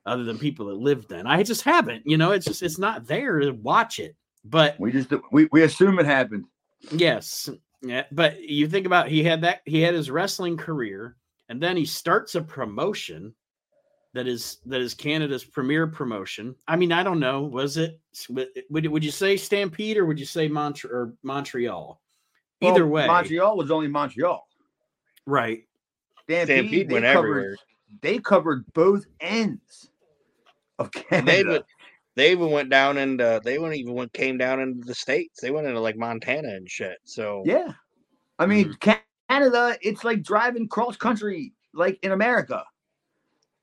[0.05, 1.27] Other than people that lived then.
[1.27, 4.15] I just haven't, you know, it's just it's not there to watch it.
[4.49, 6.45] But We just we, we assume it happened.
[6.91, 7.49] Yes.
[7.81, 11.15] Yeah, but you think about he had that he had his wrestling career
[11.49, 13.33] and then he starts a promotion
[14.13, 16.55] that is that is Canada's premier promotion.
[16.67, 20.19] I mean, I don't know, was it would would, would you say Stampede or would
[20.19, 22.01] you say Montreal or Montreal?
[22.61, 23.07] Either Well, way.
[23.07, 24.47] Montreal was only Montreal.
[25.27, 25.63] Right.
[26.23, 27.55] Stampede, Stampede they went covered everywhere.
[28.01, 29.91] they covered both ends
[30.79, 31.49] of And they Canada.
[31.51, 31.63] would
[32.17, 35.39] they even went down into they went even went came down into the states.
[35.39, 36.97] They went into like Montana and shit.
[37.05, 37.71] So Yeah.
[38.39, 38.99] I mean, mm-hmm.
[39.29, 42.63] Canada, it's like driving cross country, like in America.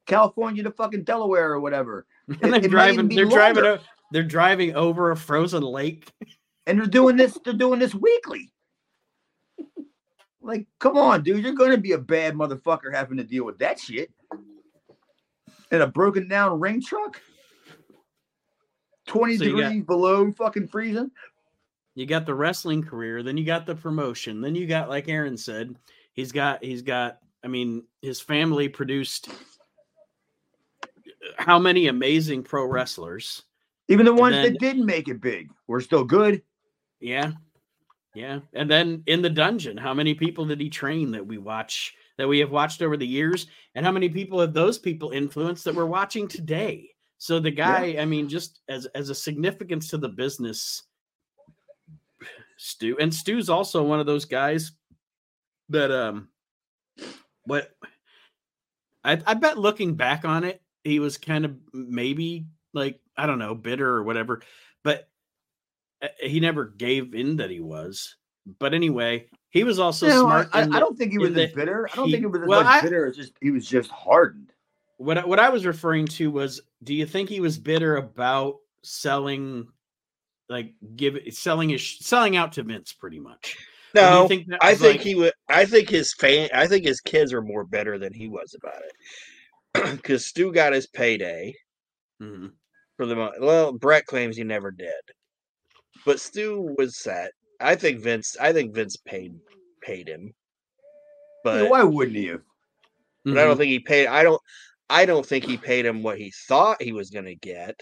[0.06, 2.06] California to fucking Delaware or whatever.
[2.42, 3.80] And they're it might even driving they're driving longer.
[3.80, 6.12] o- they're driving over a frozen lake.
[6.66, 7.36] and they're doing this.
[7.44, 8.52] They're doing this weekly.
[10.40, 13.80] Like, come on, dude, you're gonna be a bad motherfucker having to deal with that
[13.80, 14.12] shit
[15.72, 17.20] in a broken down ring truck.
[19.06, 21.10] 20 So you got- degrees below fucking freezing.
[21.94, 25.36] you got the wrestling career, then you got the promotion, then you got like Aaron
[25.36, 25.76] said,
[26.12, 29.28] he's got he's got I mean, his family produced
[30.82, 30.86] uh,
[31.36, 33.42] how many amazing pro wrestlers.
[33.88, 36.42] Even the ones then- that didn't make it big were still good.
[37.00, 37.32] Yeah.
[38.14, 38.40] Yeah.
[38.54, 42.28] And then in the dungeon, how many people did he train that we watch that
[42.28, 43.48] we have watched over the years?
[43.74, 46.93] And how many people have those people influenced that we're watching today?
[47.18, 50.83] So the guy, I mean, just as as a significance to the business,
[52.57, 54.72] Stu and Stu's also one of those guys
[55.70, 56.29] that um
[57.44, 57.70] what
[59.05, 63.38] I I bet looking back on it, he was kind of maybe like I don't
[63.38, 64.42] know, bitter or whatever,
[64.83, 65.09] but
[66.03, 68.16] uh, he never gave in that he was.
[68.59, 70.48] But anyway, he was also No, smart.
[70.53, 71.88] I, I, I don't think he was as the- bitter.
[71.92, 73.07] I don't he- think it was as well, I- bitter.
[73.07, 74.53] It's just he was just hardened.
[74.96, 78.57] What I- what I was referring to was do you think he was bitter about
[78.83, 79.68] selling
[80.48, 83.57] like give selling his selling out to Vince pretty much?
[83.96, 85.33] Or do you No, think that I think like- he would.
[85.48, 86.48] I think his fan.
[86.52, 88.92] I think his kids are more better than he was about it.
[89.96, 91.54] Because Stu got his payday
[92.22, 92.52] Mhm.
[92.96, 93.35] for the month.
[93.40, 94.92] Well, Bret claims he never did,
[96.04, 97.33] but Stu was set.
[97.61, 98.37] I think Vince.
[98.40, 99.33] I think Vince paid
[99.80, 100.83] paid him, Yeah,
[101.44, 102.42] but why wouldn't he have?
[103.24, 103.46] but I Mhm.
[103.48, 104.07] don't think he paid.
[104.07, 104.40] I don't.
[104.90, 107.79] I don't think he paid him what he thought he was going to get.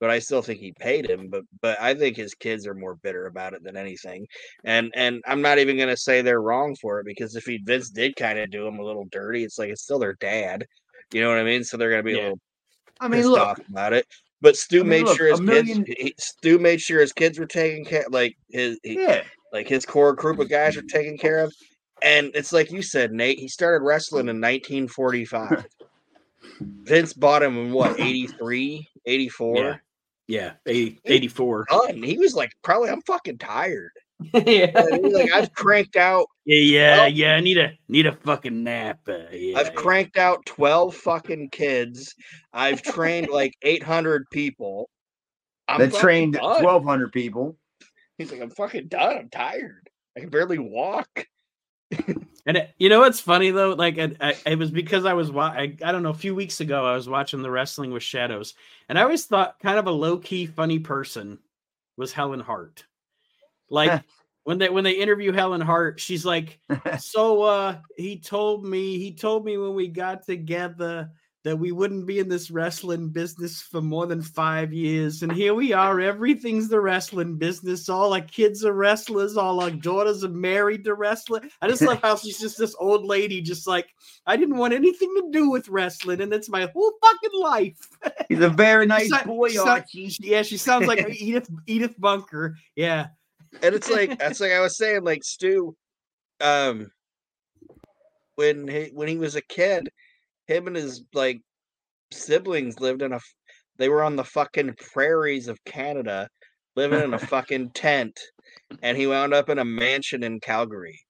[0.00, 1.28] But I still think he paid him.
[1.30, 4.26] But but I think his kids are more bitter about it than anything.
[4.64, 7.58] And and I'm not even going to say they're wrong for it because if he
[7.64, 10.66] Vince did kind of do him a little dirty, it's like it's still their dad.
[11.12, 11.64] You know what I mean?
[11.64, 12.20] So they're going to be Yeah.
[12.20, 12.40] a little
[13.00, 14.06] I mean, look, about it.
[14.42, 15.98] But Stu I mean, made look, sure his million- kids.
[16.00, 18.04] He, Stu made sure his kids were taken care.
[18.10, 21.54] Like his he, yeah, like his core group of guys are taken care of.
[22.02, 25.64] And it's like you said, Nate, he started wrestling in 1945.
[26.60, 29.56] Vince bought him in what, 83, 84?
[29.56, 29.76] Yeah.
[30.26, 31.66] Yeah, 80, 84.
[31.68, 32.02] Done.
[32.02, 33.90] He was like, probably, I'm fucking tired.
[34.32, 34.70] yeah.
[35.02, 37.34] Like, I've cranked out, Yeah, yeah, Well- yeah.
[37.34, 39.00] I need a need a fucking nap.
[39.06, 39.72] Uh, yeah, I've yeah.
[39.72, 42.14] cranked out 12 fucking kids.
[42.52, 44.88] I've trained like 800 people.
[45.68, 46.60] I'm that trained done.
[46.60, 47.56] twelve hundred people.
[48.18, 49.16] He's like, I'm fucking done.
[49.16, 49.88] I'm tired.
[50.16, 51.26] I can barely walk.
[52.46, 53.70] And it, you know what's funny though?
[53.70, 56.34] Like it, I, it was because I was wa- I, I don't know a few
[56.34, 58.54] weeks ago I was watching the Wrestling with Shadows,
[58.88, 61.38] and I always thought kind of a low key funny person
[61.96, 62.84] was Helen Hart.
[63.70, 64.04] Like
[64.44, 66.60] when they when they interview Helen Hart, she's like,
[66.98, 71.10] "So uh he told me he told me when we got together
[71.44, 75.52] that we wouldn't be in this wrestling business for more than five years, and here
[75.52, 76.00] we are.
[76.00, 77.88] Everything's the wrestling business.
[77.90, 79.36] All our kids are wrestlers.
[79.36, 81.50] All our daughters are married to wrestling.
[81.60, 83.86] I just love how she's just this old lady, just like
[84.26, 87.88] I didn't want anything to do with wrestling, and that's my whole fucking life.
[88.30, 90.16] He's a very nice She sou- boy, she sou- Archie.
[90.20, 92.56] yeah, she sounds like Edith Edith Bunker.
[92.74, 93.08] Yeah,
[93.62, 95.76] and it's like that's like I was saying, like Stu,
[96.40, 96.90] um,
[98.36, 99.90] when he when he was a kid,
[100.46, 101.40] him and his like
[102.12, 103.20] siblings lived in a
[103.76, 106.28] they were on the fucking prairies of Canada,
[106.76, 108.18] living in a fucking tent,
[108.82, 111.00] and he wound up in a mansion in Calgary.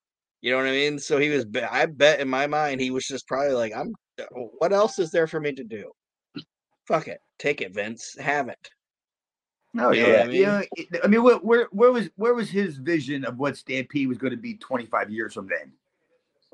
[0.40, 0.98] You know what I mean?
[0.98, 1.46] So he was.
[1.70, 3.92] I bet in my mind he was just probably like, I'm.
[4.18, 4.24] Uh,
[4.58, 5.90] what else is there for me to do?
[6.86, 8.14] Fuck it, take it, Vince.
[8.18, 8.58] Have it.
[9.72, 12.76] No, You yeah, I know, it- I mean, where, where where was where was his
[12.76, 15.72] vision of what Stampede was going to be twenty five years from then?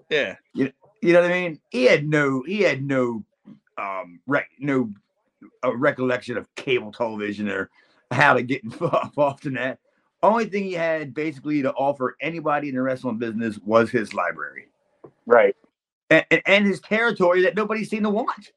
[0.09, 0.37] Yeah.
[0.55, 1.61] You know what I mean?
[1.71, 3.25] He had no he had no
[3.79, 4.91] um rec, no
[5.65, 7.71] uh, recollection of cable television or
[8.11, 9.79] how to get involved the net.
[10.23, 14.67] Only thing he had basically to offer anybody in the wrestling business was his library
[15.25, 15.57] Right.
[16.11, 18.53] and, and, and his territory that nobody's seen to watch.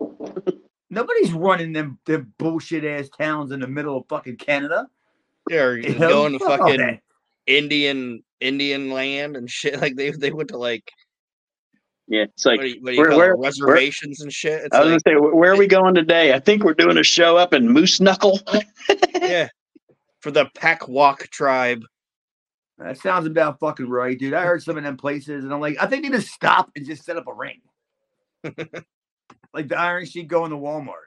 [0.90, 4.86] Nobody's running them them bullshit ass towns in the middle of fucking Canada.
[5.50, 6.08] Yeah, or You know?
[6.08, 7.00] going to fucking.
[7.46, 9.76] Indian Indian land and shit.
[9.80, 10.90] Like they they went to like
[12.08, 12.22] Yeah.
[12.22, 13.38] It's like what you, what do you where- call where- it?
[13.38, 14.62] Reservations and shit.
[14.64, 16.32] It's I was like, gonna say, where are we going today?
[16.34, 18.38] I think we're doing a show up in Moose Knuckle.
[19.20, 19.48] yeah,
[20.20, 21.82] for the Pakwak tribe.
[22.78, 24.34] That sounds about fucking right, dude.
[24.34, 26.84] I heard some of them places, and I'm like, I think they just stop and
[26.84, 27.60] just set up a ring,
[29.54, 31.06] like the Iron Sheik going to Walmart.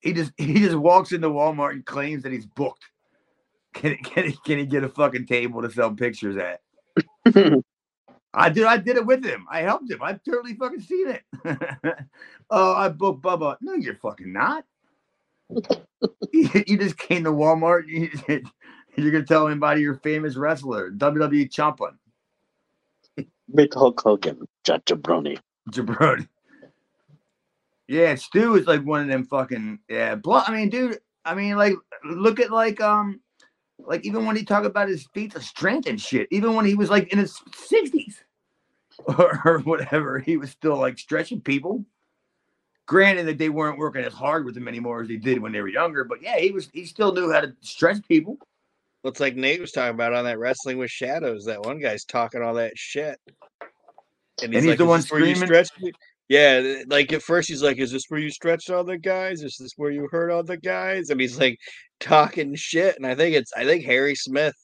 [0.00, 2.84] he just he just walks into Walmart and claims that he's booked.
[3.74, 6.60] Can he, can he, can he get a fucking table to sell pictures at?
[8.36, 8.64] I did.
[8.64, 9.46] I did it with him.
[9.50, 10.02] I helped him.
[10.02, 11.22] I've totally fucking seen it.
[12.50, 13.56] oh, I booked Bubba.
[13.62, 14.64] No, you're fucking not.
[16.32, 17.84] you, just came to Walmart.
[17.88, 18.10] You,
[18.96, 21.98] you're gonna tell anybody you're famous wrestler, WWE champion,
[23.54, 25.38] Big Hulk Hogan, Jabroni.
[25.70, 26.28] jabroni.
[27.88, 30.14] Yeah, Stu is like one of them fucking yeah.
[30.14, 30.98] Blo- I mean, dude.
[31.24, 33.20] I mean, like, look at like um,
[33.78, 36.28] like even when he talked about his feats of strength and shit.
[36.30, 38.22] Even when he was like in his sixties
[39.04, 41.84] or, or whatever, he was still like stretching people.
[42.86, 45.60] Granted that they weren't working as hard with him anymore as they did when they
[45.60, 48.38] were younger, but yeah, he was he still knew how to stretch people.
[49.02, 51.44] Looks like Nate was talking about on that Wrestling with Shadows.
[51.44, 53.18] That one guy's talking all that shit.
[54.42, 55.92] And he's the "Is one this where you screaming?" stretch me?"
[56.28, 59.42] Yeah, like at first he's like, "Is this where you stretched all the guys?
[59.42, 61.58] Is this where you hurt all the guys?" And he's like
[61.98, 62.96] talking shit.
[62.96, 64.54] And I think it's I think Harry Smith.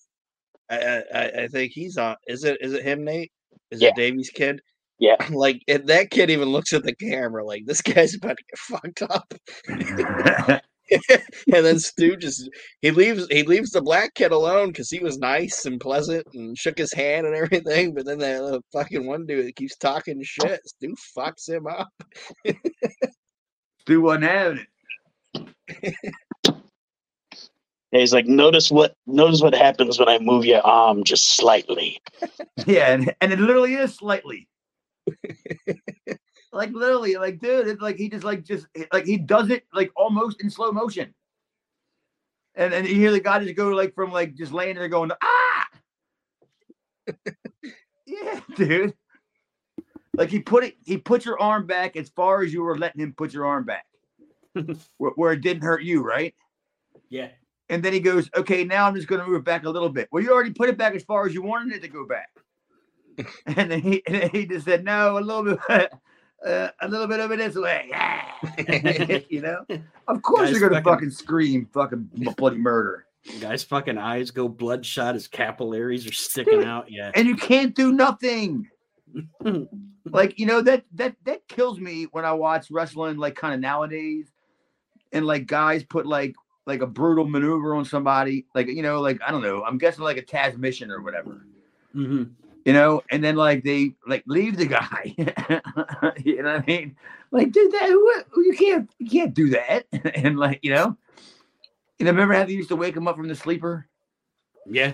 [0.71, 2.17] I I, I- I think he's on.
[2.29, 3.33] Is it is it him, Nate?
[3.73, 3.89] Is Yeah.
[3.89, 4.61] it Davey's kid?
[5.01, 5.17] Yeah.
[5.31, 8.59] Like and that kid even looks at the camera like this guy's about to get
[8.59, 9.35] fucked up.
[10.91, 12.49] and then Stu just
[12.83, 16.57] he leaves he leaves the black kid alone because he was nice and pleasant and
[16.57, 17.95] shook his hand and everything.
[17.95, 21.89] But then that little fucking one dude that keeps talking shit, Stu fucks him up.
[23.81, 24.67] Stu wasn't having
[25.35, 25.95] it.
[27.93, 32.01] And he's like, notice what notice what happens when I move your arm just slightly.
[32.67, 34.47] Yeah, and, and it literally is slightly.
[36.53, 39.91] like literally, like dude, it's like he just like just like he does it like
[39.97, 41.15] almost in slow motion.
[42.55, 45.11] And and you hear the guy just go like from like just laying there going,
[45.23, 45.67] ah
[48.07, 48.95] Yeah, dude.
[50.15, 53.01] Like he put it he put your arm back as far as you were letting
[53.01, 53.87] him put your arm back.
[54.99, 56.35] where, where it didn't hurt you, right?
[57.09, 57.31] Yeah.
[57.73, 59.89] And then he goes, okay, now I'm just going to move it back a little
[59.89, 60.07] bit.
[60.13, 62.29] Well, you already put it back as far as you wanted it to go back.
[63.47, 65.59] and then he, and then he just said, no, a little bit,
[66.47, 67.87] uh, a little bit over this way.
[67.89, 69.21] Yeah.
[69.31, 69.65] you know,
[70.07, 73.07] of course Guys you're going to fucking- fucking scream fucking bloody murder.
[73.41, 75.15] Guy's fucking eyes go bloodshot.
[75.15, 76.91] His capillaries are sticking out.
[76.91, 77.11] Yeah.
[77.15, 78.69] And you can't do nothing.
[80.05, 83.61] like, you know, that, that, that kills me when I watch wrestling, like kind of
[83.61, 84.31] nowadays.
[85.13, 86.35] And like guys put like,
[86.67, 90.05] like a brutal maneuver on somebody, like, you know, like, I don't know, I'm guessing
[90.05, 91.45] like a Tazmission or whatever.
[91.93, 92.25] hmm
[92.65, 95.13] you know, and then like they like leave the guy.
[96.25, 96.97] you know what I mean?
[97.33, 99.85] Like, dude, that who- you can't you can't do that.
[100.15, 100.97] and like, you know,
[101.99, 103.89] you know, remember how they used to wake him up from the sleeper
[104.65, 104.93] Yeah.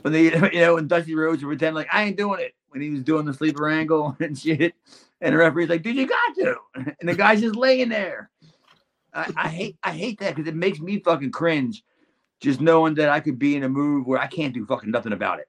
[0.00, 2.80] when they, you know, when Dusty Rhodes would pretend like I ain't doing it when
[2.80, 4.72] he was doing the sleeper angle and shit.
[5.20, 6.56] And the referee's like, dude, you got to.
[6.98, 8.30] And the guy's just laying there.
[9.14, 11.84] I, I hate I hate that because it makes me fucking cringe
[12.40, 15.12] just knowing that I could be in a move where I can't do fucking nothing
[15.12, 15.48] about it.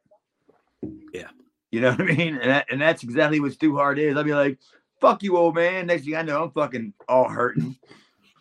[1.13, 1.29] Yeah.
[1.71, 2.37] You know what I mean?
[2.37, 4.15] And, that, and that's exactly what Stu Hart is.
[4.15, 4.59] I'll be like,
[5.01, 5.87] fuck you, old man.
[5.87, 7.75] Next thing I know, I'm fucking all hurting.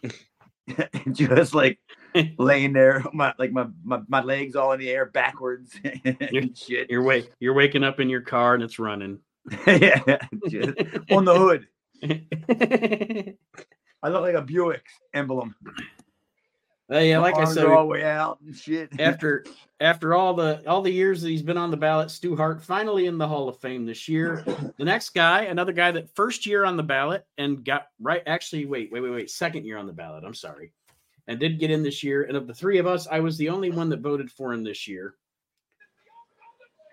[1.13, 1.79] just like
[2.39, 6.91] laying there, my like my, my my legs all in the air backwards and shit.
[6.91, 7.33] You're wake.
[7.41, 9.19] You're waking up in your car and it's running.
[9.67, 10.19] yeah,
[11.11, 11.67] on the hood.
[14.03, 14.85] I look like a Buick
[15.15, 15.55] emblem.
[16.89, 18.91] Hey, yeah, like I said, all the way out and shit.
[19.01, 19.47] after
[19.81, 23.07] after all the all the years that he's been on the ballot, Stu Hart finally
[23.07, 24.45] in the Hall of Fame this year.
[24.77, 28.23] The next guy, another guy that first year on the ballot and got right.
[28.27, 29.31] Actually, wait, wait, wait, wait.
[29.31, 30.25] Second year on the ballot.
[30.25, 30.73] I'm sorry,
[31.29, 32.25] and did get in this year.
[32.25, 34.63] And of the three of us, I was the only one that voted for him
[34.63, 35.15] this year.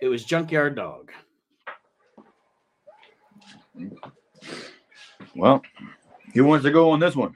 [0.02, 1.12] It was Junkyard Dog.
[5.36, 5.62] well,
[6.34, 7.34] he wants to go on this one.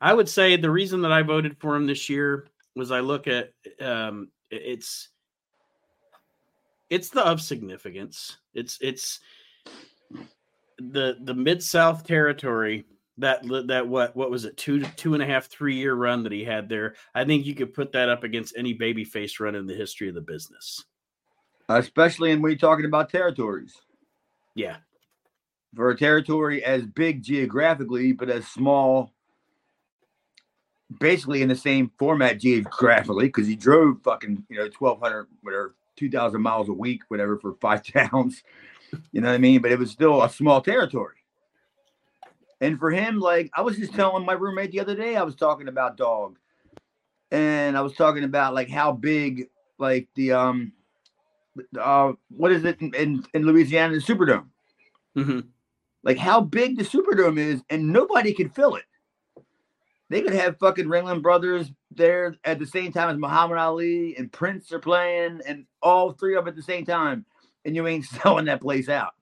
[0.00, 3.26] I would say the reason that I voted for him this year was I look
[3.26, 3.50] at
[3.80, 5.08] um, it's
[6.90, 8.38] it's the of significance.
[8.54, 9.20] It's it's
[10.78, 12.86] the the mid South territory
[13.18, 16.32] that that what what was it two two and a half three year run that
[16.32, 16.94] he had there.
[17.14, 20.14] I think you could put that up against any babyface run in the history of
[20.14, 20.84] the business.
[21.68, 23.74] Especially when we're talking about territories.
[24.54, 24.78] Yeah,
[25.74, 29.12] For a territory as big geographically, but as small,
[30.98, 36.40] basically in the same format geographically, because he drove fucking, you know, 1,200, whatever, 2,000
[36.40, 38.42] miles a week, whatever, for five towns.
[39.12, 39.60] You know what I mean?
[39.60, 41.16] But it was still a small territory.
[42.60, 45.36] And for him, like, I was just telling my roommate the other day, I was
[45.36, 46.38] talking about dog.
[47.30, 49.48] And I was talking about like how big,
[49.78, 50.72] like the um
[51.78, 54.46] uh what is it in, in, in Louisiana, the Superdome?
[55.14, 55.40] hmm
[56.02, 58.84] like how big the Superdome is, and nobody could fill it.
[60.10, 64.32] They could have fucking Ringling Brothers there at the same time as Muhammad Ali and
[64.32, 67.26] Prince are playing, and all three of them at the same time,
[67.64, 69.14] and you ain't selling that place out.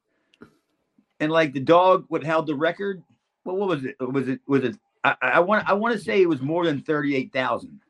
[1.18, 3.02] And like the dog, what held the record?
[3.44, 3.96] Well, what was it?
[4.00, 4.76] Was it was it?
[5.02, 7.80] I, I want I want to say it was more than thirty eight thousand.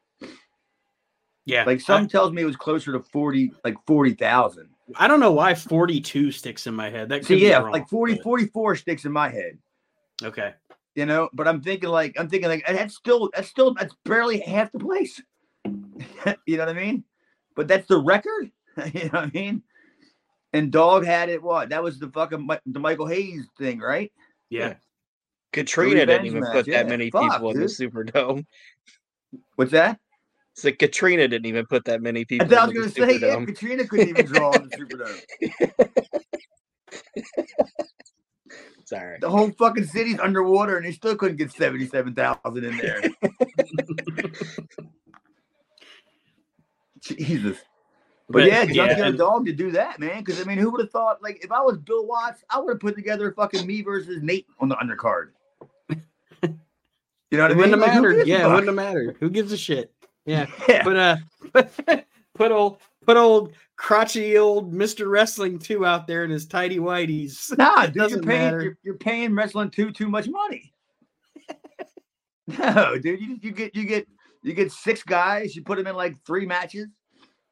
[1.44, 4.68] Yeah, Like some tells me it was closer to forty, like forty thousand.
[4.94, 7.08] I, I don't know why 42 sticks in my head.
[7.08, 9.58] That See, could be yeah, wrong, like 40, but- 44 sticks in my head.
[10.22, 10.54] Okay.
[10.94, 14.40] You know, but I'm thinking like I'm thinking like that's still that's still that's barely
[14.40, 15.20] half the place.
[15.64, 17.04] you know what I mean?
[17.54, 18.50] But that's the record.
[18.94, 19.62] you know what I mean?
[20.54, 21.42] And Dog had it.
[21.42, 21.68] What?
[21.68, 24.10] That was the fucking the Michael Hayes thing, right?
[24.48, 24.74] Yeah.
[25.52, 26.82] Katrina didn't even match, put yeah.
[26.82, 27.92] that many Fuck, people in the dude.
[27.92, 28.46] Superdome.
[29.56, 29.98] What's that?
[30.56, 32.48] So Katrina didn't even put that many people.
[32.48, 36.12] thought I was in gonna say, yeah, Katrina couldn't even draw in the Superdome.
[38.86, 39.18] Sorry.
[39.20, 43.02] The whole fucking city's underwater, and they still couldn't get seventy-seven thousand in there.
[47.00, 47.58] Jesus.
[48.28, 50.24] But, But, yeah, yeah, Junkyard and- Dog to do that, man.
[50.24, 51.22] Because I mean, who would have thought?
[51.22, 54.46] Like, if I was Bill Watts, I would have put together fucking me versus Nate
[54.58, 55.30] on the undercard.
[57.30, 57.56] You know what I It mean?
[57.56, 58.26] wouldn't have Like, who mattered.
[58.28, 59.16] Yeah, it wouldn't have mattered.
[59.20, 59.92] Who gives a shit?
[60.26, 60.46] Yeah.
[60.68, 60.82] Yeah.
[60.84, 61.96] But uh
[62.34, 65.08] put old put old crotchety old Mr.
[65.08, 67.56] Wrestling 2 out there in his tidy whities.
[67.58, 68.62] Nah, dude, you're doesn't paying matter.
[68.62, 70.72] you're, you're paying wrestling too too much money.
[72.58, 74.06] no, dude, you, you get you get
[74.42, 75.56] you get six guys.
[75.56, 76.88] You put them in like three matches.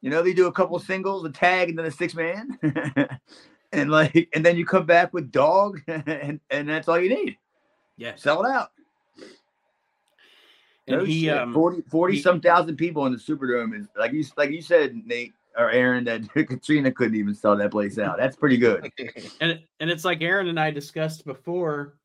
[0.01, 2.59] You know, they do a couple singles, a tag, and then a six man,
[3.71, 7.37] and like, and then you come back with dog, and and that's all you need.
[7.97, 8.13] Yeah.
[8.15, 8.69] Sell it out.
[10.87, 11.37] And No he shit.
[11.37, 14.61] um 40, 40 he- some thousand people in the Superdome is like you like you
[14.61, 18.17] said, Nate or Aaron, that Katrina couldn't even sell that place out.
[18.17, 18.91] That's pretty good.
[19.41, 21.95] and and it's like Aaron and I discussed before.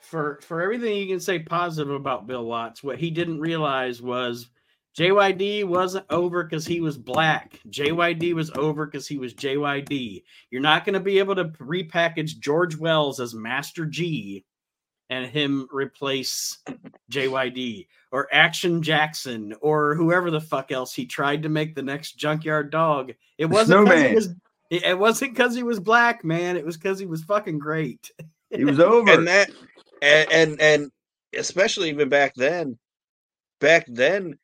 [0.00, 4.48] For for everything you can say positive about Bill Watts, what he didn't realize was
[4.96, 7.60] JYD wasn't over because he was black.
[7.68, 10.22] JYD was over because he was JYD.
[10.50, 14.44] You're not going to be able to repackage George Wells as Master G
[15.10, 16.58] and him replace
[17.10, 22.12] JYD or Action Jackson or whoever the fuck else he tried to make the next
[22.18, 23.12] Junkyard Dog.
[23.38, 24.14] It wasn't 'cause he Snowman.
[24.14, 24.26] was
[24.70, 26.56] it it wasn't because he was black, man.
[26.56, 28.10] It was because he was fucking great.
[28.50, 29.10] He was over.
[29.10, 29.50] and that
[30.02, 30.90] and, and and
[31.34, 32.76] especially even back then
[33.60, 34.38] back then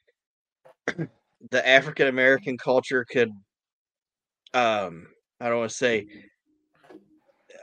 [1.50, 3.30] the african american culture could
[4.54, 5.06] um
[5.40, 6.06] i don't want to say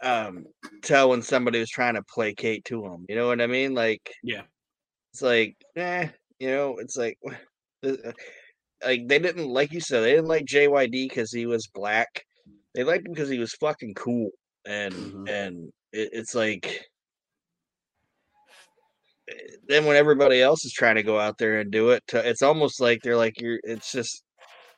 [0.03, 0.45] um
[0.83, 4.11] tell when somebody was trying to placate to them you know what i mean like
[4.23, 4.43] Yeah.
[5.13, 7.17] it's like eh, you know it's like
[7.83, 8.11] uh,
[8.85, 12.23] like they didn't like you said they didn't like jyd because he was black
[12.75, 14.29] they liked him because he was fucking cool
[14.65, 15.27] and Mhm.
[15.27, 16.85] and it, it's like
[19.29, 19.33] eh,
[19.67, 22.41] then when everybody else is trying to go out there and do it to, it's
[22.41, 24.23] almost like they're like you're it's just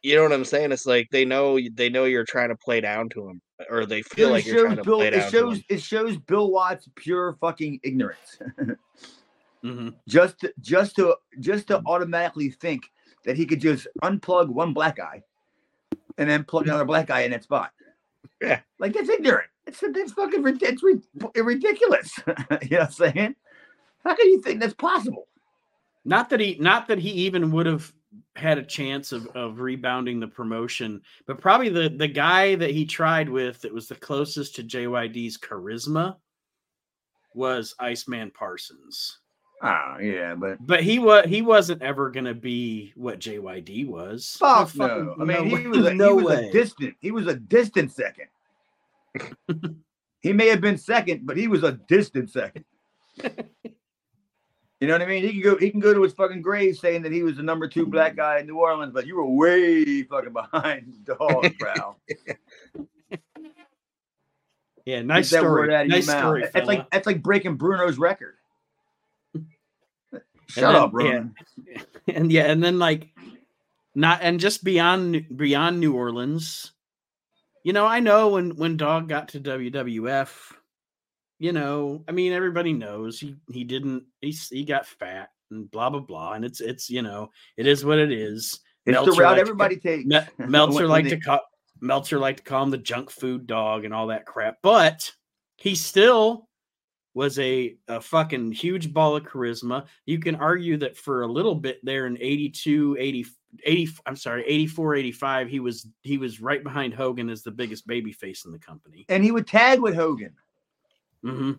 [0.04, 2.82] you know what i'm saying it's like they know they know you're trying to play
[2.82, 4.98] down to them or they feel Dude, like it you're shows trying to Bill.
[4.98, 5.58] play down It to shows.
[5.58, 5.64] 'em.
[5.70, 8.40] It shows Bill Watts pure fucking ignorance.
[9.62, 12.84] hmm just, just to, just to automatically think
[13.26, 15.22] that he could just unplug one black guy,
[16.18, 17.72] and then plug another black guy in that spot.
[18.42, 18.62] Yeah.
[18.80, 19.48] like that's ignorant.
[19.68, 20.44] It's that's fucking.
[20.62, 20.82] It's
[21.36, 22.12] ridiculous.
[22.28, 23.36] you know what I'm saying?
[24.04, 25.28] How can you think that's possible?
[26.04, 27.94] Not that he not that he even would have
[28.36, 32.86] had a chance of, of rebounding the promotion, but probably the the guy that he
[32.86, 36.16] tried with that was the closest to JYD's charisma
[37.34, 39.20] was Iceman Parsons.
[39.64, 44.36] Ah, yeah, but But he was he wasn't ever gonna be what JYD was.
[44.40, 45.16] fuck fucking- no.
[45.20, 46.50] I mean, he was a, no he was way.
[46.50, 46.96] a distant.
[47.00, 48.26] He was a distant second.
[50.22, 52.66] he may have been second, but he was a distant second.
[54.82, 55.24] You know what I mean?
[55.24, 55.58] He can go.
[55.58, 58.16] He can go to his fucking grave saying that he was the number two black
[58.16, 61.96] guy in New Orleans, but you were way fucking behind dog, bro.
[64.86, 65.52] yeah, nice Get story.
[65.68, 66.22] word out of nice your mouth.
[66.24, 66.46] story.
[66.52, 68.36] That's like that's like breaking Bruno's record.
[70.48, 71.24] Shut then- up, yeah.
[72.16, 73.10] And yeah, and then like
[73.94, 76.72] not and just beyond beyond New Orleans,
[77.64, 80.30] you know, I know when when Dog got to WWF,
[81.42, 85.90] you know, I mean, everybody knows he he didn't he he got fat and blah
[85.90, 88.60] blah blah, and it's it's you know it is what it is.
[88.86, 90.06] It's Meltzer the route liked to everybody takes.
[90.06, 91.40] Me- Meltzer liked to call
[91.80, 95.12] Meltzer liked to call him the junk food dog and all that crap, but
[95.58, 96.48] he still
[97.16, 99.88] was a, a fucking huge ball of charisma.
[100.06, 103.26] You can argue that for a little bit there in 82, 80,
[103.64, 107.88] 80 I'm sorry, 84, 85, he was he was right behind Hogan as the biggest
[107.88, 109.08] baby face in the company.
[109.10, 110.36] and he would tag with Hogan.
[111.24, 111.52] Hmm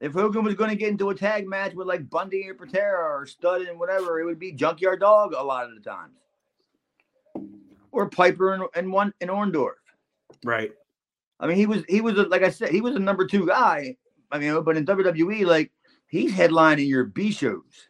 [0.00, 3.20] If Hogan was going to get into a tag match with like Bundy or Patera
[3.20, 6.18] or Stud and whatever, it would be Junkyard Dog a lot of the times,
[7.90, 9.74] or Piper and, and one and Orndorff.
[10.44, 10.72] Right.
[11.40, 13.46] I mean, he was he was a, like I said, he was a number two
[13.46, 13.96] guy.
[14.30, 15.72] I mean, but in WWE, like
[16.06, 17.88] he's headlining your B shows.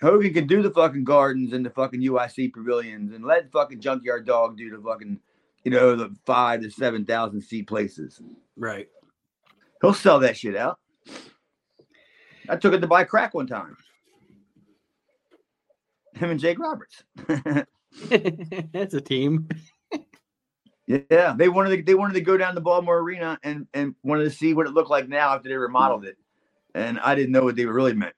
[0.00, 4.26] Hogan can do the fucking gardens and the fucking UIC pavilions and let fucking Junkyard
[4.26, 5.18] Dog do the fucking,
[5.64, 8.20] you know, the five to seven thousand seat places.
[8.56, 8.88] Right.
[9.80, 10.78] He'll sell that shit out.
[12.48, 13.76] I took it to buy crack one time.
[16.14, 17.04] Him and Jake Roberts.
[18.72, 19.48] That's a team.
[20.86, 24.24] yeah, they wanted to they wanted to go down to Baltimore Arena and and wanted
[24.24, 26.16] to see what it looked like now after they remodeled it,
[26.74, 28.14] and I didn't know what they really meant.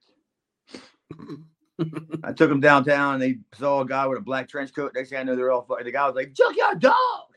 [2.24, 3.14] I took them downtown.
[3.14, 4.92] and They saw a guy with a black trench coat.
[4.94, 5.84] Next thing I know, they're all fucking.
[5.86, 7.29] The guy was like, "Junkyard Dog,"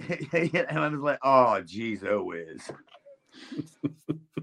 [0.32, 2.70] and I was like, "Oh, geez, oh whiz."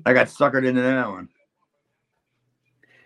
[0.06, 1.30] I got suckered into that one.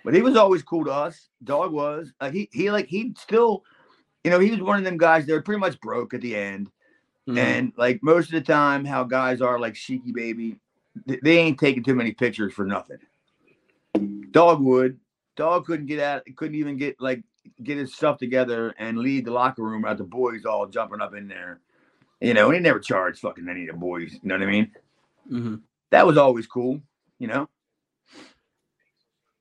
[0.04, 1.30] But he was always cool to us.
[1.44, 2.14] Dog was.
[2.20, 3.64] Uh, he he like he still,
[4.24, 6.36] you know, he was one of them guys that were pretty much broke at the
[6.36, 6.70] end.
[7.28, 7.38] Mhm.
[7.38, 10.58] And like most of the time, how guys are like Sheiky Baby,
[11.08, 12.98] th- they ain't taking too many pictures for nothing.
[14.32, 15.00] Dog would.
[15.36, 16.24] Dog couldn't get out.
[16.36, 17.24] Couldn't even get like
[17.64, 21.16] get his stuff together and leave the locker room without the boys all jumping up
[21.16, 21.62] in there.
[22.22, 24.14] You know, and he never charged fucking any of the boys.
[24.14, 24.72] You know what I mean?
[25.30, 25.62] Mhm.
[25.90, 26.80] That was always cool.
[27.20, 27.50] You know.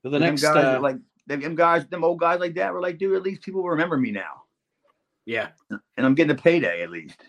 [0.03, 2.99] So the next, guys uh, like them guys, them old guys like that were like,
[2.99, 4.45] dude, at least people remember me now,
[5.27, 7.23] yeah, and I'm getting a payday at least.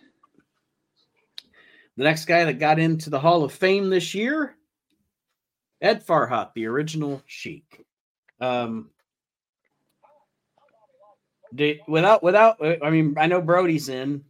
[1.97, 4.55] the next guy that got into the Hall of Fame this year,
[5.81, 7.85] Ed Farhat, the original Sheik.
[8.39, 8.89] Um,
[11.53, 14.23] did, without without, I mean, I know Brody's in.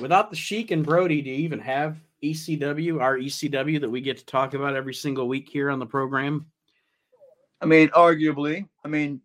[0.00, 4.18] Without the Sheik and Brody, do you even have ECW, our ECW that we get
[4.18, 6.46] to talk about every single week here on the program?
[7.60, 9.20] I mean, arguably, I mean,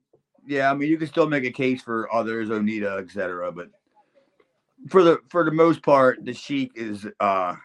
[0.46, 3.52] yeah, I mean, you can still make a case for others, Onita, etc.
[3.52, 3.70] But
[4.90, 7.56] for the for the most part, the Sheik is, uh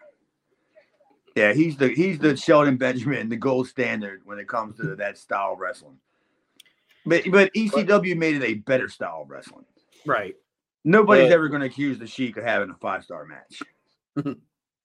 [1.37, 5.19] yeah, he's the he's the Shelton Benjamin, the gold standard when it comes to that
[5.19, 5.99] style of wrestling.
[7.05, 9.67] But but ECW made it a better style of wrestling.
[10.07, 10.35] Right.
[10.87, 13.63] Nobody's Uh, ever going to accuse the Sheik of having a five star match.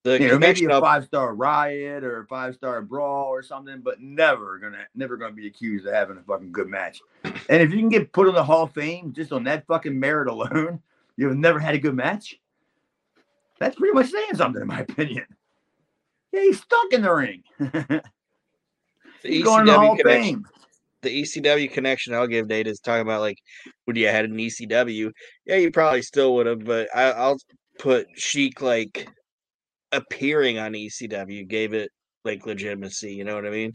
[0.03, 3.81] The you know, maybe a five star riot or a five star brawl or something,
[3.81, 6.99] but never gonna never gonna be accused of having a fucking good match.
[7.23, 9.99] And if you can get put in the Hall of Fame just on that fucking
[9.99, 10.81] merit alone,
[11.17, 12.39] you've never had a good match.
[13.59, 15.25] That's pretty much saying something, in my opinion.
[16.31, 17.43] Yeah, he's stuck in the ring.
[19.21, 20.01] he's going to the Hall of.
[20.01, 20.47] Fame.
[21.01, 23.37] The ECW connection I'll give Nate is talking about like
[23.87, 25.11] would you had an ECW?
[25.45, 27.37] Yeah, you probably still would have, but I, I'll
[27.79, 29.07] put Sheik like
[29.91, 31.89] appearing on ECW gave it
[32.23, 33.13] like legitimacy.
[33.13, 33.73] You know what I mean?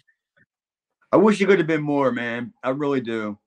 [1.13, 2.53] I wish it could have been more, man.
[2.63, 3.39] I really do.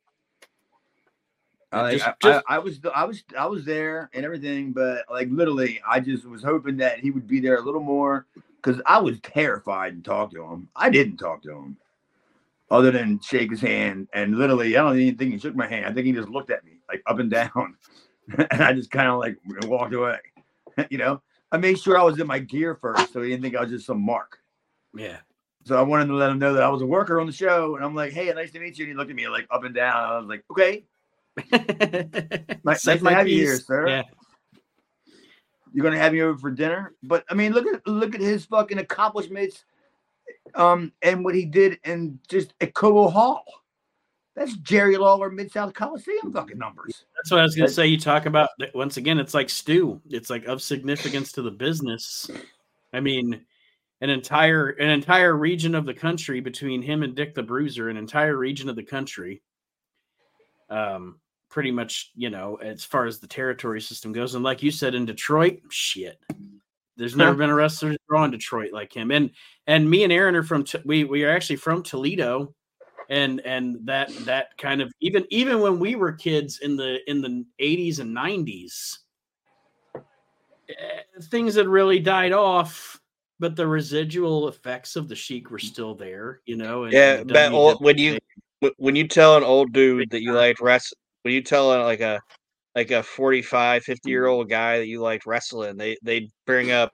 [1.71, 5.30] I, Just- just- I, I was I was I was there and everything, but like
[5.32, 8.25] literally, I just was hoping that he would be there a little more
[8.61, 10.67] because I was terrified to talk to him.
[10.75, 11.77] I didn't talk to him,
[12.72, 15.86] other than shake his hand, and literally, I don't even think he shook my hand.
[15.86, 17.76] I think he just looked at me like up and down,
[18.38, 20.20] and I just kind of like walked away.
[20.89, 23.55] you know, I made sure I was in my gear first, so he didn't think
[23.55, 24.39] I was just some mark.
[24.95, 25.17] Yeah.
[25.65, 27.76] So I wanted to let him know that I was a worker on the show,
[27.76, 29.63] and I'm like, "Hey, nice to meet you." And he looked at me like up
[29.63, 29.95] and down.
[29.95, 30.86] I was like, "Okay,
[32.63, 33.88] Nice- nice to my have you here, sir.
[33.88, 34.03] Yeah.
[35.74, 38.45] You're gonna have me over for dinner." But I mean, look at look at his
[38.45, 39.65] fucking accomplishments,
[40.55, 43.43] um, and what he did in just at Cobo Hall.
[44.36, 47.05] That's Jerry Lawler Mid South Coliseum fucking numbers.
[47.15, 47.88] That's what I was going to say.
[47.88, 50.01] You talk about once again, it's like stew.
[50.09, 52.30] It's like of significance to the business.
[52.93, 53.45] I mean,
[54.01, 57.97] an entire an entire region of the country between him and Dick the Bruiser, an
[57.97, 59.41] entire region of the country.
[60.69, 61.19] Um,
[61.49, 64.95] pretty much, you know, as far as the territory system goes, and like you said
[64.95, 66.19] in Detroit, shit.
[67.00, 69.32] There's never been a wrestler draw in Detroit like him, and
[69.66, 72.54] and me and Aaron are from we we are actually from Toledo,
[73.10, 77.22] and and that that kind of even even when we were kids in the in
[77.22, 79.00] the 80s and 90s
[79.95, 83.00] eh, things had really died off
[83.39, 87.34] but the residual effects of the Sheik were still there you know and, Yeah, and
[87.34, 88.20] but old, when you
[88.78, 90.93] when you tell an old dude that you liked rest,
[91.24, 92.20] when you tell a, like a
[92.76, 96.91] like a 45, 50 year old guy that you liked wrestling, they they bring up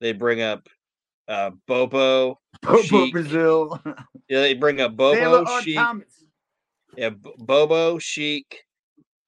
[0.00, 0.66] they bring up
[1.28, 3.12] uh Bobo, Bobo Sheik.
[3.12, 3.80] Brazil,
[4.28, 5.62] yeah, they bring up Bobo, R.
[5.62, 6.24] Sheik, Thomas.
[6.96, 8.62] yeah, B- Bobo, Sheik,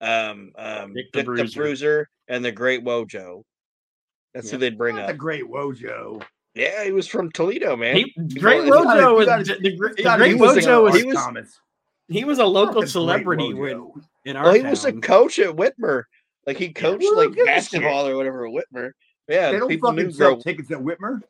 [0.01, 1.61] um, um, Dick Dick the the, Bruiser.
[1.61, 3.43] Bruiser, and the Great Wojo.
[4.35, 5.09] That's who they'd bring Not up.
[5.09, 6.23] the great Wojo.
[6.55, 7.97] Yeah, he was from Toledo, man.
[7.97, 10.61] he, Great one- he's Wojo you was gotta- the, the, Gre- Great be was a-
[10.69, 11.61] Wojo was he was- Thomas.
[12.09, 14.05] he was a local celebrity when, Wojo.
[14.25, 16.05] In our Well, he was a coach at Whitmer.
[16.47, 18.93] Like he coached Well, like who gives a basketball or whatever at Whitmer.
[19.29, 20.41] Yeah, They don't people fucking sell Grow.
[20.41, 21.21] tickets at Whitmer.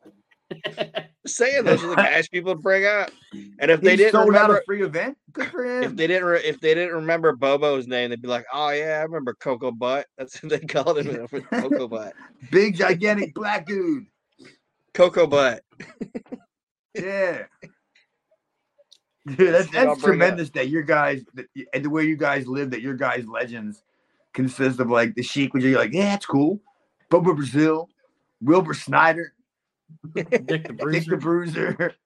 [1.27, 3.11] Saying those are the guys people bring up.
[3.59, 5.17] And if they didn't sold out remember, a free event.
[5.33, 5.83] Good for him.
[5.83, 8.97] if they didn't, re- if they didn't remember Bobo's name, they'd be like, "Oh yeah,
[8.99, 12.13] I remember Coco Butt." That's what they called him, Coco Butt.
[12.49, 14.05] Big gigantic black dude.
[14.95, 15.61] Coco Butt.
[16.95, 17.43] Yeah.
[19.37, 20.27] Dude, that's, That's what I'll that's bring up.
[20.29, 23.83] tremendous that your guys that, and the way you guys live, that your guys' legends
[24.33, 26.59] consist of like the Sheik, which you're like, yeah, that's cool.
[27.09, 27.89] Bobo Brazil,
[28.41, 29.33] Wilbur Snyder,
[30.13, 31.17] Dick the Dick the Bruiser.
[31.17, 31.93] Bruiser.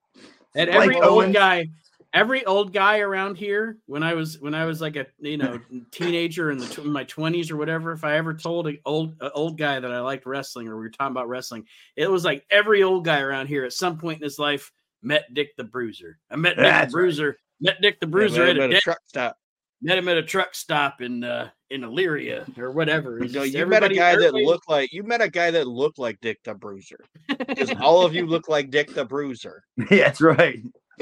[0.55, 1.69] And Spike every old guy,
[2.13, 5.59] every old guy around here, when I was when I was like a you know
[5.89, 9.31] teenager in the in my twenties or whatever, if I ever told an old a
[9.31, 11.65] old guy that I liked wrestling or we were talking about wrestling,
[11.95, 14.71] it was like every old guy around here at some point in his life
[15.03, 16.17] met Dick the Bruiser.
[16.31, 17.01] I met Dick That's the right.
[17.03, 17.37] Bruiser.
[17.61, 19.37] Met Dick the Bruiser met at him a, at a truck stop.
[19.81, 23.23] met him at a truck stop in uh in Elyria or whatever.
[23.23, 25.67] You know, you met a everybody- guy that looked like you met a guy that
[25.67, 26.99] looked like Dick the Bruiser.
[27.27, 29.63] Because all of you look like Dick the Bruiser.
[29.89, 30.59] that's right.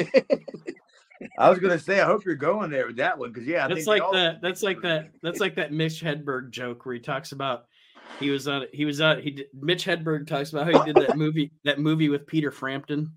[1.37, 3.67] I was gonna say, I hope you're going there with that one because yeah, I
[3.67, 4.41] That's think like they all- that.
[4.41, 5.09] That's like that.
[5.21, 7.65] That's like that Mitch Hedberg joke where he talks about
[8.19, 8.65] he was on.
[8.73, 9.21] He was on.
[9.21, 11.51] He did, Mitch Hedberg talks about how he did that movie.
[11.63, 13.11] That movie with Peter Frampton,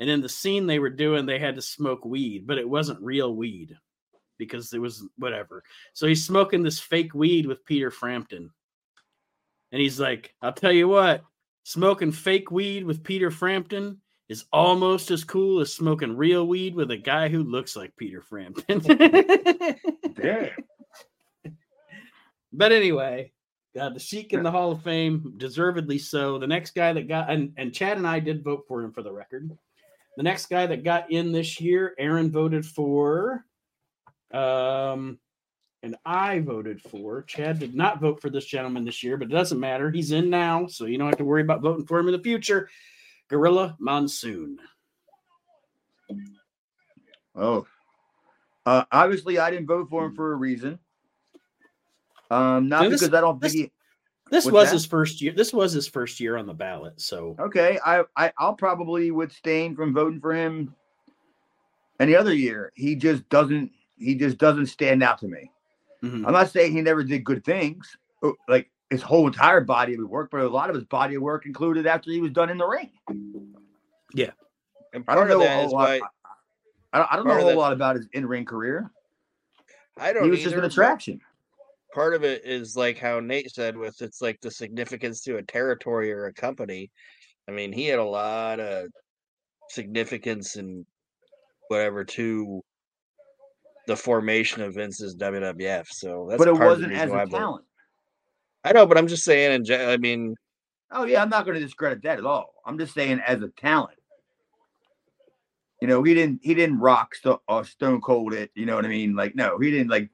[0.00, 3.02] and in the scene they were doing, they had to smoke weed, but it wasn't
[3.02, 3.76] real weed
[4.38, 5.62] because it was whatever.
[5.94, 8.50] So he's smoking this fake weed with Peter Frampton,
[9.72, 11.22] and he's like, "I'll tell you what,
[11.64, 16.90] smoking fake weed with Peter Frampton." Is almost as cool as smoking real weed with
[16.90, 18.80] a guy who looks like Peter Frampton.
[20.14, 20.50] Damn.
[22.52, 23.32] But anyway,
[23.74, 26.38] got the Sheik in the Hall of Fame, deservedly so.
[26.38, 29.02] The next guy that got and, and Chad and I did vote for him for
[29.02, 29.50] the record.
[30.16, 33.44] The next guy that got in this year, Aaron voted for.
[34.32, 35.18] Um,
[35.82, 37.22] and I voted for.
[37.22, 39.90] Chad did not vote for this gentleman this year, but it doesn't matter.
[39.90, 42.22] He's in now, so you don't have to worry about voting for him in the
[42.22, 42.68] future.
[43.28, 44.58] Gorilla Monsoon.
[47.34, 47.66] Oh,
[48.64, 50.78] uh, obviously, I didn't vote for him for a reason.
[52.30, 53.72] Um, not Now, this- because I don't think this- he.
[54.30, 54.72] This What's was that?
[54.74, 55.32] his first year.
[55.32, 57.00] This was his first year on the ballot.
[57.00, 60.74] So Okay, I, I I'll probably abstain from voting for him
[62.00, 62.72] any other year.
[62.74, 63.70] He just doesn't.
[63.98, 65.50] He just doesn't stand out to me.
[66.02, 66.26] mhm.
[66.26, 70.00] I'm not saying he never did good things, uh, like his whole entire body of
[70.08, 72.58] work, but a lot of his body of work included after he was done in
[72.58, 72.90] the ring.
[74.92, 75.72] And I don't of know a whole lot.
[75.72, 76.00] why
[76.92, 78.90] I don't, I don't know a whole that- lot about his in-ring career.
[79.98, 81.20] I don't He was just an attraction.
[81.96, 85.42] Part of it is like how Nate said with it's like the significance to a
[85.42, 86.90] territory or a company.
[87.48, 88.88] I mean, he had a lot of
[89.70, 90.84] significance and
[91.68, 92.60] whatever to
[93.86, 95.86] the formation of Vince's WWF.
[95.88, 97.38] So that's but it wasn't as I a vote.
[97.38, 97.64] talent.
[98.62, 99.54] I know, but I'm just saying.
[99.54, 100.34] In gen- I mean,
[100.90, 102.52] Oh yeah, I'm not going to discredit that at all.
[102.66, 103.98] I'm just saying as a talent.
[105.80, 108.50] You know, he didn't he didn't rock sto- or stone cold it.
[108.54, 109.16] You know what I mean?
[109.16, 110.10] Like no, he didn't like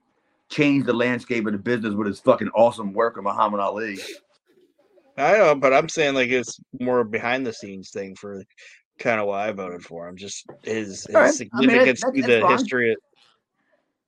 [0.53, 3.99] change the landscape of the business with his fucking awesome work of Muhammad Ali.
[5.17, 8.43] I know, but I'm saying like it's more behind the scenes thing for
[8.99, 10.17] kind of why I voted for him.
[10.17, 11.23] Just his, his right.
[11.23, 12.53] I mean, significance that's- to the fine.
[12.53, 12.99] history of-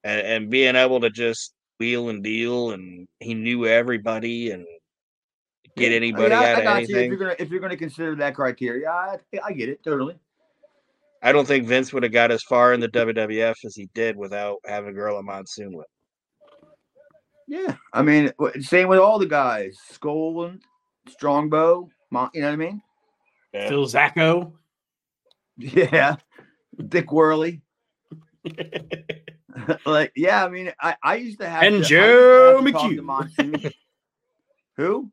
[0.04, 4.66] and, and being able to just wheel and deal, and he knew everybody and
[5.76, 6.84] get Yeah, I anybody mean, I, out I of got you.
[6.84, 7.10] If anything.
[7.10, 10.16] you're gonna if you're gonna consider that criteria, I I get it totally.
[11.22, 14.14] I don't think Vince would have got as far in the WWF as he did
[14.14, 15.86] without having a Gorilla Monsoon with.
[17.46, 20.62] Yeah, I mean, same with all the guys, Skull and
[21.08, 21.88] Strongbow.
[22.10, 22.82] Mon- You know what I mean?
[23.52, 23.68] Yeah.
[23.68, 24.52] Phil Zacko.
[25.56, 26.16] Yeah,
[26.88, 27.60] Dick Woehrle.
[29.86, 32.56] like, yeah, I mean, I, I used to have And to, I used to Joe
[32.56, 33.72] have to talk to McHugh.
[34.76, 35.10] Who?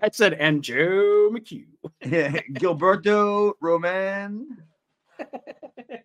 [0.00, 1.66] I said, and Joe McHugh.
[2.06, 4.56] Yeah, Gilberto Roman.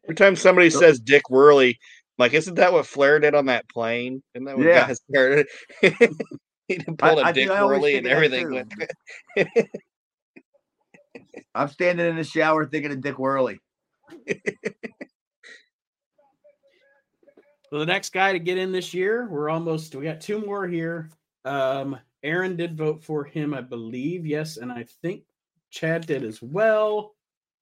[0.03, 1.76] Every time somebody says Dick Woehrle, I'm
[2.18, 4.22] like, isn't that what Flair did on that plane?
[4.34, 4.88] Isn't that what Yeah.
[4.88, 5.47] guys started?
[6.68, 8.74] he pulled a I Dick think Worley and that everything went.
[11.55, 13.59] I'm standing in the shower thinking of Dick Worley.
[17.72, 20.68] Well, the next guy to get in this year, we're almost, we got two more
[20.68, 21.09] here.
[21.43, 24.26] Um, Aaron did vote for him, I believe.
[24.26, 24.55] Yes.
[24.57, 25.24] And I think
[25.70, 27.13] Chad did as well.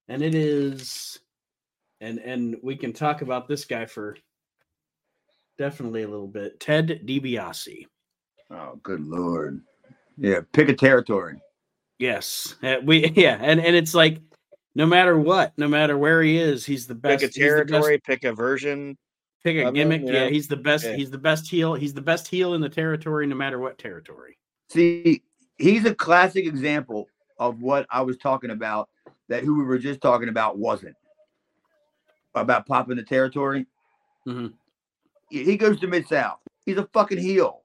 [0.08, 1.20] And it is,
[2.00, 4.16] and and we can talk about this guy for
[5.58, 6.60] definitely a little bit.
[6.60, 7.86] Ted DiBiase.
[8.52, 9.62] Oh, good lord.
[10.18, 11.36] Yeah, pick a territory.
[12.00, 12.56] Yes.
[12.64, 13.38] Uh, we, yeah.
[13.42, 14.20] And, and it's like,
[14.76, 17.22] no matter what, no matter where he is, he's the best.
[17.22, 18.98] Pick a he's best- territory, pick a version.
[19.44, 20.02] pick a of him, gimmick.
[20.06, 20.12] Yeah.
[20.26, 20.30] know?
[20.30, 20.86] He's the best.
[20.86, 20.96] Yeah.
[20.96, 21.74] He's the best heel.
[21.74, 24.38] He's the best heel in the territory, no matter what territory.
[24.70, 25.22] See,
[25.58, 27.08] he's a classic example
[27.40, 28.90] of what I was talking about
[29.30, 30.96] that who we were just talking about wasn't
[32.36, 33.66] about popping the territory.
[34.28, 34.54] Mhm.
[35.44, 36.40] He goes to Mid South.
[36.66, 37.64] He's a fucking heel.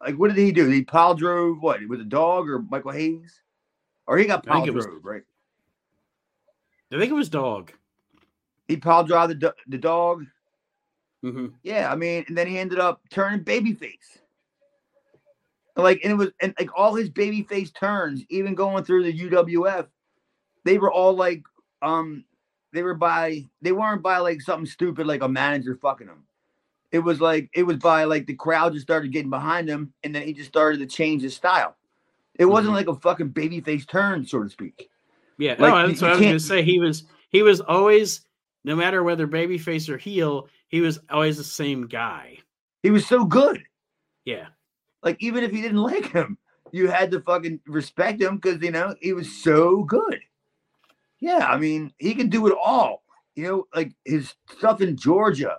[0.00, 0.68] Like, what did he do?
[0.68, 3.40] He pile drove what with a dog or Michael Hayes,
[4.06, 5.22] or he got pile it was- drove, right?
[6.92, 7.72] I think it was dog.
[8.68, 10.24] He pile drive the do- the dog.
[11.22, 14.18] hmm Yeah, I mean, and then he ended up turning babyface.
[15.76, 19.88] Like, and it was, and like all his babyface turns, even going through the UWF,
[20.64, 21.42] they were all like,
[21.82, 22.24] um,
[22.72, 26.24] they were by, they weren't by like something stupid like a manager fucking him.
[26.92, 30.14] It was like, it was by like the crowd just started getting behind him, and
[30.14, 31.76] then he just started to change his style.
[32.38, 32.88] It wasn't mm-hmm.
[32.88, 34.90] like a fucking babyface turn, so to speak.
[35.38, 36.62] Yeah, Like, no, that's what I was gonna say.
[36.62, 38.22] He was he was always,
[38.64, 42.38] no matter whether babyface or heel, he was always the same guy.
[42.82, 43.62] He was so good.
[44.24, 44.46] Yeah,
[45.02, 46.38] Like even if you didn't like him,
[46.72, 50.20] you had to fucking respect him because you know he was so good.
[51.20, 53.02] Yeah, I mean he can do it all.
[53.34, 55.58] You know, like his stuff in Georgia.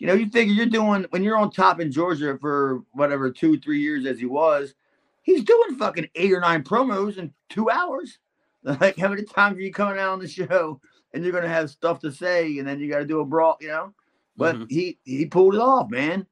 [0.00, 3.60] You know, you figure you're doing when you're on top in Georgia for whatever two,
[3.60, 4.74] three years as he was.
[5.22, 8.18] He's doing fucking eight or nine promos in two hours.
[8.62, 10.82] Like how many times are you coming out on the show
[11.14, 13.56] and you're gonna have stuff to say and then you got to do a brawl,
[13.58, 13.94] you know?
[14.36, 14.66] But Mhm.
[14.68, 16.26] he he pulled it off, man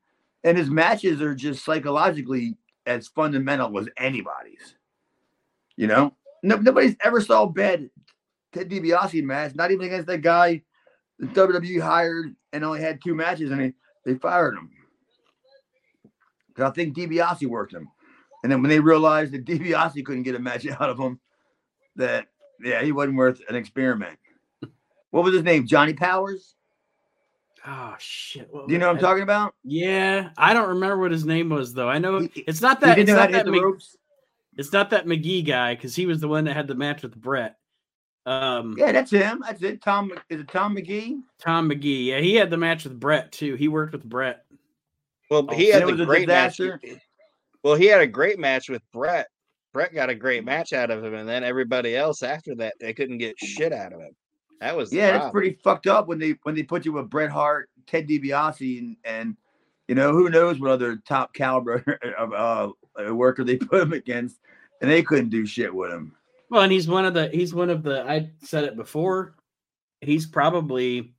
[0.45, 2.57] and his matches are just psychologically
[2.87, 4.77] as fundamental as anybody's.
[5.77, 7.91] You know, no, nobody's ever saw a bad
[8.53, 10.63] Ted DiBiase match, not even against that guy
[11.19, 13.73] the WWE hired and only had two matches, and they,
[14.05, 14.71] they fired him.
[16.55, 17.89] 'Cause I think DiBiase worked him,
[18.43, 21.21] and then when they realized that DiBiase couldn't get a match out of him,
[21.97, 22.27] that
[22.61, 24.19] yeah, he wasn't worth an experiment.
[25.11, 25.67] What was his name?
[25.67, 26.55] Johnny Powers?
[27.67, 28.47] Oh shit!
[28.53, 29.55] What Do you know what I'm talking about?
[29.65, 31.89] Yeah, I don't remember what his name was though.
[31.89, 32.99] I know He- it's not that.
[32.99, 33.47] It's not that.
[33.47, 33.97] Mc- ropes.
[34.59, 37.17] it's not that Magee guy because he was the one that had the match with
[37.17, 37.57] Bret.
[38.29, 39.43] Um, Yeah, that's him.
[39.47, 39.81] That's it.
[39.81, 41.21] Tom is it Tom Magee?
[41.39, 42.11] Tom Magee.
[42.11, 43.55] Yeah, he had the match with Bret too.
[43.55, 44.45] He worked with Bret.
[45.31, 46.61] Well, Oh, he and had it the was a great match.
[47.63, 49.29] Well, he had a great match with Bret.
[49.73, 52.93] Bret got a great match out of him, and then everybody else after that, they
[52.93, 54.15] couldn't get shit out of him.
[54.61, 57.09] That was the Yeah, that's pretty fucked up when they when they put you with
[57.09, 59.37] Bret Hart, Ted DiBiase, and and
[59.87, 61.83] you know who knows what other top caliber
[62.19, 64.37] of uh, worker they put him against,
[64.83, 66.15] and they couldn't do shit with him.
[66.51, 67.29] Well, and he's one of the.
[67.29, 68.03] He's one of the.
[68.03, 69.35] I said it before.
[70.01, 71.15] He's probably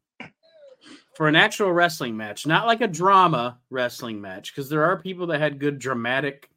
[1.16, 5.28] for an actual wrestling match, not like a drama wrestling match, because there are people
[5.28, 6.50] that had good dramatic,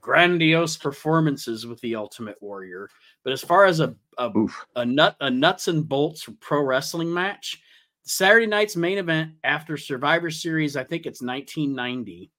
[0.00, 2.90] grandiose performances with the Ultimate Warrior.
[3.24, 4.30] But as far as a a,
[4.76, 7.60] a nut a nuts and bolts pro wrestling match,
[8.04, 12.30] Saturday night's main event after Survivor Series, I think it's 1990.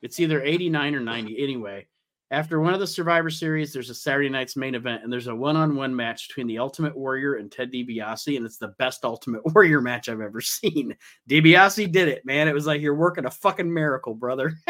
[0.00, 1.42] It's either 89 or 90.
[1.42, 1.86] Anyway,
[2.30, 5.34] after one of the Survivor Series, there's a Saturday night's main event, and there's a
[5.34, 9.80] one-on-one match between the Ultimate Warrior and Ted DiBiase, and it's the best Ultimate Warrior
[9.80, 10.94] match I've ever seen.
[11.28, 12.46] DiBiase did it, man.
[12.46, 14.54] It was like you're working a fucking miracle, brother.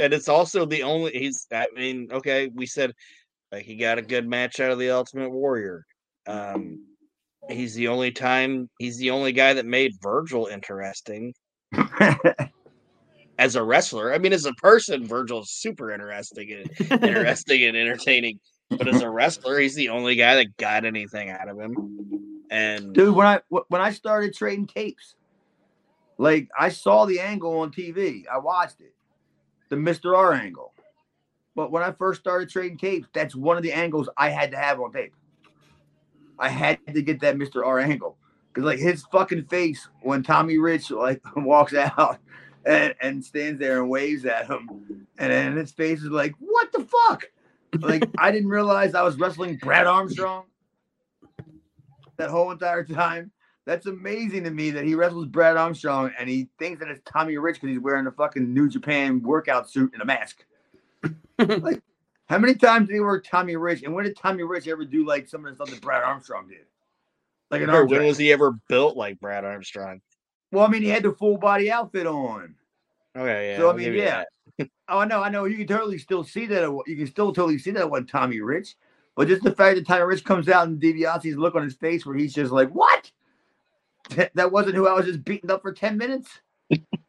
[0.00, 2.92] and it's also the only he's I mean, okay, we said
[3.52, 5.86] like he got a good match out of the Ultimate Warrior.
[6.26, 6.86] Um
[7.48, 11.34] he's the only time he's the only guy that made Virgil interesting
[13.40, 14.12] as a wrestler.
[14.12, 18.38] I mean, as a person, Virgil's super interesting and interesting and entertaining.
[18.68, 22.44] But as a wrestler, he's the only guy that got anything out of him.
[22.50, 25.16] And Dude, when I when I started trading tapes,
[26.18, 28.94] like I saw the angle on TV, I watched it,
[29.70, 30.74] the Mister R angle.
[31.56, 34.56] But when I first started trading tapes, that's one of the angles I had to
[34.58, 35.14] have on tape.
[36.38, 38.18] I had to get that Mister R angle
[38.48, 42.20] because like his fucking face when Tommy Rich like walks out
[42.64, 46.72] and, and stands there and waves at him, and then his face is like, "What
[46.72, 47.24] the fuck?"
[47.78, 50.44] Like I didn't realize I was wrestling Brad Armstrong
[52.16, 53.30] that whole entire time.
[53.66, 57.36] That's amazing to me that he wrestles Brad Armstrong and he thinks that it's Tommy
[57.36, 60.44] Rich because he's wearing a fucking New Japan workout suit and a mask.
[61.38, 61.82] like,
[62.28, 63.82] how many times did he work Tommy Rich?
[63.82, 66.48] And when did Tommy Rich ever do like some of the stuff that Brad Armstrong
[66.48, 66.66] did?
[67.50, 70.00] Like an or arm when was he ever built like Brad Armstrong?
[70.52, 72.54] Well, I mean, he had the full body outfit on.
[73.16, 73.58] Okay, yeah.
[73.58, 74.24] So, I mean, yeah.
[74.88, 75.44] Oh, I know, I know.
[75.44, 76.64] You can totally still see that.
[76.64, 78.76] Uh, you can still totally see that one Tommy Rich.
[79.16, 82.04] But just the fact that Tommy Rich comes out and DiBiase's look on his face
[82.04, 83.10] where he's just like, "What?
[84.34, 86.40] That- wasn't who I was just beating up for ten minutes."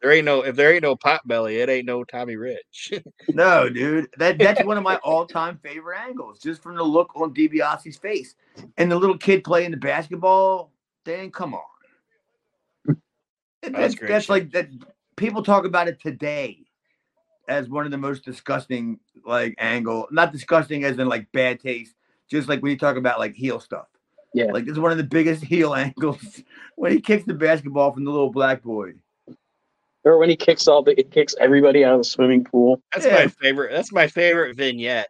[0.01, 2.93] There ain't no if there ain't no pot belly, it ain't no Tommy Rich.
[3.29, 4.09] No, dude.
[4.17, 8.35] That that's one of my all-time favorite angles, just from the look on DiBiase's face
[8.77, 10.71] and the little kid playing the basketball.
[11.05, 11.61] Then come on.
[13.61, 14.69] That- That's great that's like that.
[15.17, 16.59] People talk about it today
[17.47, 20.07] as one of the most disgusting like angle.
[20.11, 21.95] Not disgusting as in like bad taste,
[22.29, 23.87] Just like when you talk about like heel stuff.
[24.33, 24.45] Yeah.
[24.51, 26.41] Like this is one of the biggest heel angles
[26.75, 28.93] when he kicks the basketball from the little black boy.
[30.03, 32.81] Or when he kicks all the, it kicks everybody out of the swimming pool.
[32.93, 33.13] That's Yeah.
[33.13, 33.71] my favorite.
[33.71, 35.09] That's my favorite vignette.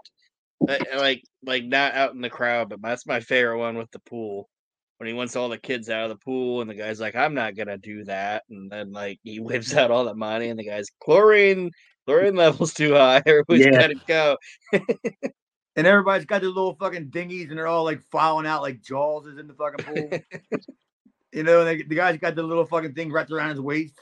[0.68, 4.00] Uh, Like, like not out in the crowd, but that's my favorite one with the
[4.00, 4.50] pool.
[5.02, 7.34] When he wants all the kids out of the pool, and the guy's like, "I'm
[7.34, 10.64] not gonna do that," and then like he whips out all the money, and the
[10.64, 11.72] guy's chlorine,
[12.06, 13.24] chlorine levels too high.
[13.26, 13.72] Everybody's Yeah.
[13.72, 14.38] gotta go.
[15.76, 19.26] And everybody's got their little fucking dinghies and they're all like filing out like Jaws
[19.26, 20.20] is in the fucking pool.
[21.32, 23.94] you know, they, the guy's got the little fucking thing wrapped around his waist.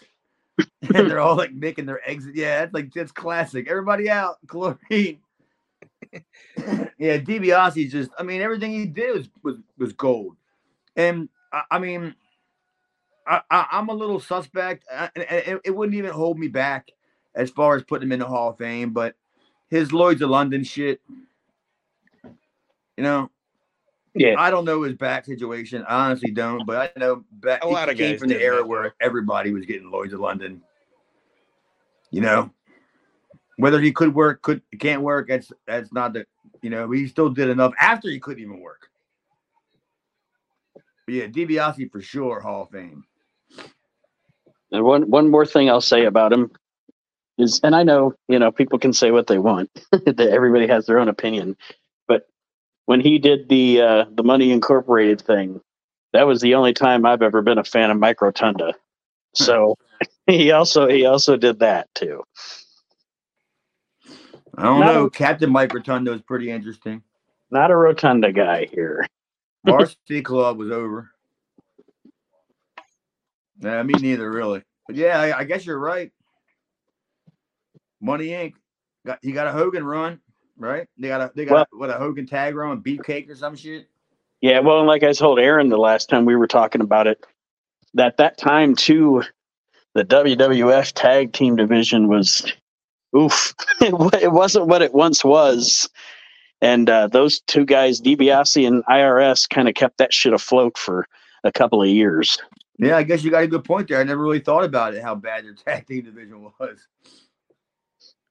[0.57, 2.35] and they're all like making their exit.
[2.35, 3.69] Yeah, that's like that's classic.
[3.69, 5.19] Everybody out, chlorine.
[6.11, 10.35] yeah, DiBiase's just I mean, everything he did was was, was gold.
[10.99, 12.13] And I, I mean
[13.25, 14.85] I, I, I'm a little suspect.
[14.91, 16.91] I, it, it wouldn't even hold me back
[17.35, 19.15] as far as putting him in the Hall of Fame, but
[19.69, 20.99] his Lloyd's of London shit,
[22.97, 23.29] you know,
[24.15, 24.35] Yeah.
[24.37, 25.85] I don't know his back situation.
[25.87, 28.57] I honestly don't, but I know back A lot of came guys from the era
[28.57, 30.61] that, where everybody was getting Lloyd's of London.
[32.11, 32.49] You know,
[33.57, 35.27] whether he could work, could can't work.
[35.27, 36.25] That's that's not the
[36.63, 36.89] you know.
[36.89, 38.88] He still did enough after he couldn't even work.
[41.09, 43.03] But yeah, DiBiase for sure, Hall of Fame.
[44.71, 46.51] And one one more thing I'll say about him
[47.39, 50.85] is, and I know you know people can say what they want, that everybody has
[50.85, 51.57] their own opinion,
[52.07, 52.27] but
[52.85, 55.61] when he did the uh, the Money Incorporated thing,
[56.13, 58.75] that was the only time I've ever been a fan of Mike Rotunda.
[59.33, 59.77] So
[60.27, 62.23] he also he also did that too.
[64.55, 65.05] I don't Not know.
[65.05, 67.01] a- Captain Mike Rotundo is pretty interesting.
[67.49, 69.07] Not a Rotunda guy here.
[69.65, 71.11] Varsity Club was over.
[73.61, 74.63] Yeah, me neither, really.
[74.87, 76.11] But yeah, I, I guess you're right.
[78.01, 78.53] Money Inc.
[79.05, 80.19] Got he got a Hogan run,
[80.57, 80.87] right?
[80.97, 83.55] They got a they got Well- a, what a Hogan tag run, beefcake or some
[83.55, 83.87] shit.
[84.41, 87.25] Yeah, well, and like I told Aaron the last time we were talking about it,
[87.93, 89.23] that that time too,
[89.95, 92.49] the WWF tag team division was,
[93.15, 93.93] oof, it,
[94.23, 95.89] it wasn't what it once was,
[96.61, 101.05] and uh, those two guys, DiBiase and IRS, kind of kept that shit afloat for
[101.43, 102.37] a couple of years.
[102.77, 103.99] Yeah, I guess you got a good point there.
[103.99, 106.79] I never really thought about it, how bad their tag team division was.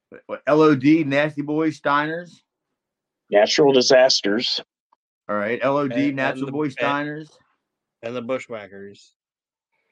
[0.09, 2.41] What, what, LOD, Nasty Boys, Steiners.
[3.31, 4.59] Natural disasters.
[5.27, 7.29] All right, LOD, And- and Natural the- Boy Steiners.
[8.01, 9.13] and the Bushwhackers.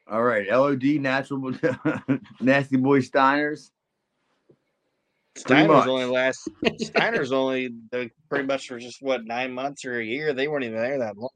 [0.10, 1.54] All right, LOD, Natural
[2.42, 3.70] Nasty Boy Steiners.
[5.44, 6.50] Pretty Steiner's only last.
[6.80, 10.34] Steiner's only the, pretty much for just what nine months or a year.
[10.34, 11.30] They weren't even there that long.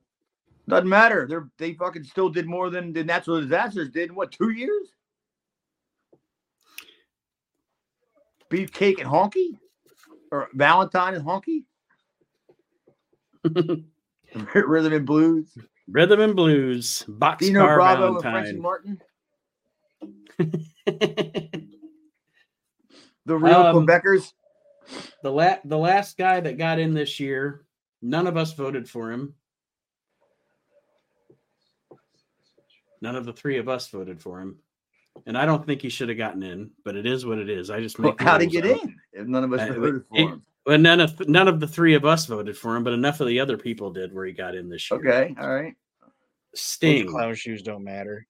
[0.68, 1.28] Doesn't matter.
[1.28, 4.88] They're they fucking still did more than the natural disasters did in what two years?
[8.50, 9.58] Beefcake and honky,
[10.32, 11.64] or Valentine and honky,
[14.54, 15.58] rhythm and blues.
[15.90, 18.62] Rhythm and blues, boxcar Dino Bravo and Frenchie Valentine.
[18.62, 19.02] Martin,
[23.32, 24.34] the real Um, Quebecers.
[25.24, 27.66] the la- the last guy that got in this year,
[28.02, 29.34] none of us voted for him.
[33.02, 34.60] None of the three of us voted for him,
[35.26, 36.72] and I don't think he should have gotten in.
[36.86, 37.70] But it is what it is.
[37.72, 38.18] I just make.
[38.18, 38.84] the How'd he rules get up.
[38.84, 40.46] in if none of us Uh, voted for it- him?
[40.66, 43.28] Well, none of none of the three of us voted for him, but enough of
[43.28, 45.00] the other people did where he got in this year.
[45.00, 45.74] Okay, all right.
[46.02, 46.12] Those
[46.54, 47.08] Sting.
[47.08, 48.28] clown shoes don't matter.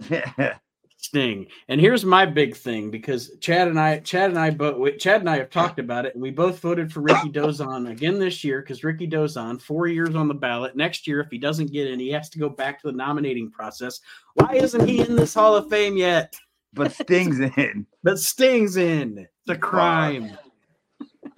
[0.98, 1.46] Sting.
[1.68, 5.30] And here's my big thing because Chad and I, Chad and I, both Chad and
[5.30, 8.80] I have talked about it, and we both voted for Rikidozan again this year because
[8.80, 10.74] Rikidozan, four years on the ballot.
[10.74, 13.50] Next year, if he doesn't get in, he has to go back to the nominating
[13.50, 14.00] process.
[14.34, 16.34] Why isn't he in this Hall of Fame yet?
[16.76, 17.86] but Sting's in.
[18.04, 19.26] But Sting's in.
[19.48, 20.38] A crime.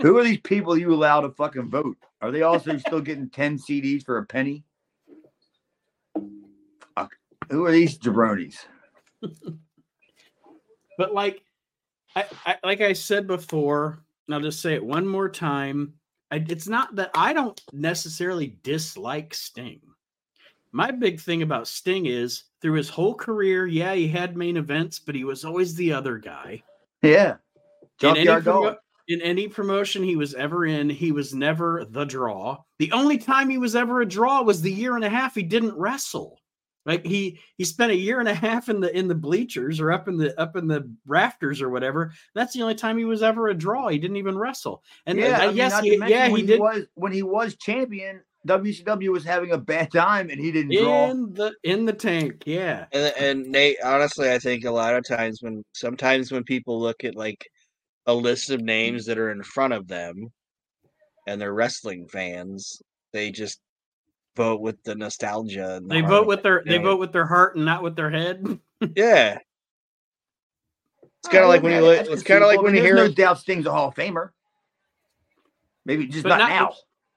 [0.02, 1.96] Who are these people you allow to fucking vote?
[2.20, 4.64] Are they also still getting 10 CDs for a penny?
[6.94, 7.16] Fuck.
[7.48, 8.56] Who are these jabronis?
[10.98, 11.42] But like,
[12.16, 15.94] I, I like I said before, and I'll just say it one more time.
[16.30, 19.80] I, it's not that I don't necessarily dislike Sting.
[20.72, 24.98] My big thing about Sting is through his whole career, yeah, he had main events,
[24.98, 26.62] but he was always the other guy.
[27.00, 27.36] Yeah.
[28.02, 28.76] In any, promo-
[29.08, 32.58] in any promotion he was ever in, he was never the draw.
[32.78, 35.42] The only time he was ever a draw was the year and a half he
[35.42, 36.38] didn't wrestle.
[36.88, 39.92] Like he he spent a year and a half in the in the bleachers or
[39.92, 42.14] up in the up in the rafters or whatever.
[42.34, 43.88] That's the only time he was ever a draw.
[43.88, 44.82] He didn't even wrestle.
[45.04, 47.56] And yeah, uh, I mean, yes, he, yeah, when he did was when he was
[47.56, 48.22] champion.
[48.46, 51.10] WCW was having a bad time and he didn't draw.
[51.10, 52.44] in the in the tank.
[52.46, 52.86] Yeah.
[52.92, 57.04] And, and Nate, honestly, I think a lot of times when sometimes when people look
[57.04, 57.46] at like
[58.06, 60.32] a list of names that are in front of them,
[61.26, 62.80] and they're wrestling fans,
[63.12, 63.60] they just
[64.38, 65.74] vote with the nostalgia.
[65.76, 67.94] And the They heart vote with their they vote with their heart and not with
[67.96, 68.58] their head.
[68.96, 69.38] Yeah,
[71.18, 72.12] it's kind of like when you okay, look.
[72.12, 72.64] It's kind of like conceivable.
[72.64, 73.08] when you There's hear.
[73.08, 74.30] No doubt Sting's a Hall of Famer.
[75.84, 76.72] Maybe just not, not- now.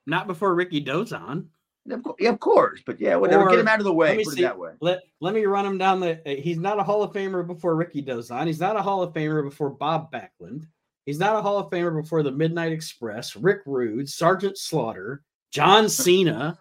[0.08, 1.46] Not before Rikidozan.
[1.90, 3.48] Of course, yeah, of course, but yeah, whatever.
[3.50, 4.18] Get him out of the Let way.
[4.18, 4.40] me Put see.
[4.42, 4.72] it that way.
[4.82, 6.20] Let let me run him down the.
[6.26, 8.48] uh, He's not a Hall of Famer before Rikidozan.
[8.48, 10.68] He's not a Hall of Famer before Bob Backlund.
[11.06, 15.90] He's not a Hall of Famer before the Midnight Express, Rick Rude, Sergeant Slaughter, John
[15.90, 16.58] Cena.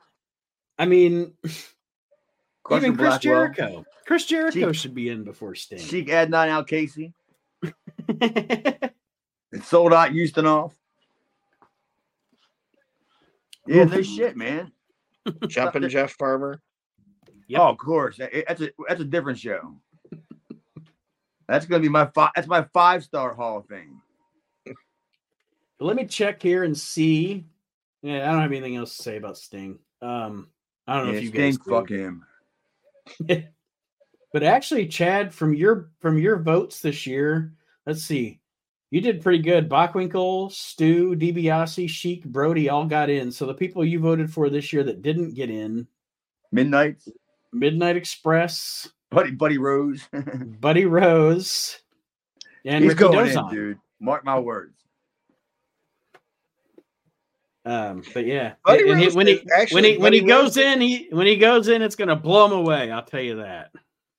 [0.81, 1.35] I mean,
[2.65, 3.85] Carson even Chris Blackwell, Jericho.
[4.07, 5.79] Chris Jericho Sheik- should be in before Sting.
[5.79, 7.13] Sheik Adnan Al-Kaissie.
[9.53, 10.73] It sold out Houston off.
[13.67, 14.71] Yeah, no shit, man.
[15.49, 16.63] Jumping Jeff Farmer.
[17.49, 17.61] Yep.
[17.61, 18.19] Oh, of course.
[18.19, 19.75] That's a that's a different show.
[21.49, 22.31] That's gonna be my five.
[22.37, 24.01] That's my five star Hall of Fame.
[25.81, 27.45] Let me check here and see.
[28.03, 29.81] Yeah, I don't have anything else to say about Sting.
[30.01, 30.49] Um,
[30.91, 32.27] I don't know Yeah, if you guys fuck him.
[34.33, 37.53] But actually, Chad, from your from your votes this year,
[37.85, 38.39] let's see,
[38.91, 39.69] you did pretty good.
[39.69, 43.33] Bockwinkel, Stu, DiBiase, Sheik, Brody all got in.
[43.33, 45.87] So the people you voted for this year that didn't get in,
[46.53, 47.03] Midnight,
[47.53, 50.07] Midnight Express, Buddy Buddy Rose.
[50.61, 51.81] Buddy Rose,
[52.65, 53.51] and He's Ricky going in, Dozon.
[53.51, 53.79] dude.
[53.99, 54.77] Mark my words.
[57.71, 60.67] Um, but yeah, Buddy and he- when he actually, when he when he goes Rose-
[60.67, 62.91] in, he when he goes in, it's gonna blow him away.
[62.91, 63.71] I'll tell you that.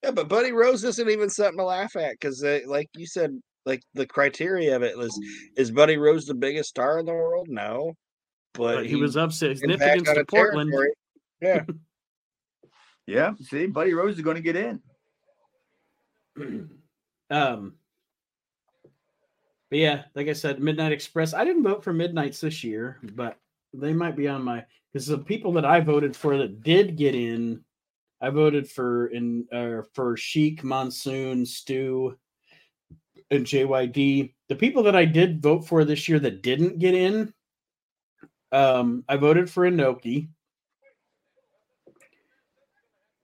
[0.03, 3.37] Yeah, but Buddy Rose isn't even something to laugh at because, uh, like you said,
[3.65, 5.11] like the criteria of it was:
[5.57, 7.47] is Buddy Rose the biggest star in the world?
[7.49, 7.93] No,
[8.53, 10.71] but, But he was of impact significance to Portland.
[10.71, 10.93] territory.
[11.41, 11.65] Yeah,
[13.07, 14.81] Yeah, see, Buddy Rose is going to get in.
[17.29, 17.73] um
[19.71, 23.37] but yeah like i said midnight express i didn't vote for midnights this year but
[23.73, 24.63] they might be on my
[24.93, 27.63] because the people that i voted for that did get in
[28.19, 32.15] i voted for in uh, for Sheik monsoon stew
[33.31, 37.33] and jyd the people that i did vote for this year that didn't get in
[38.51, 40.27] um i voted for inoki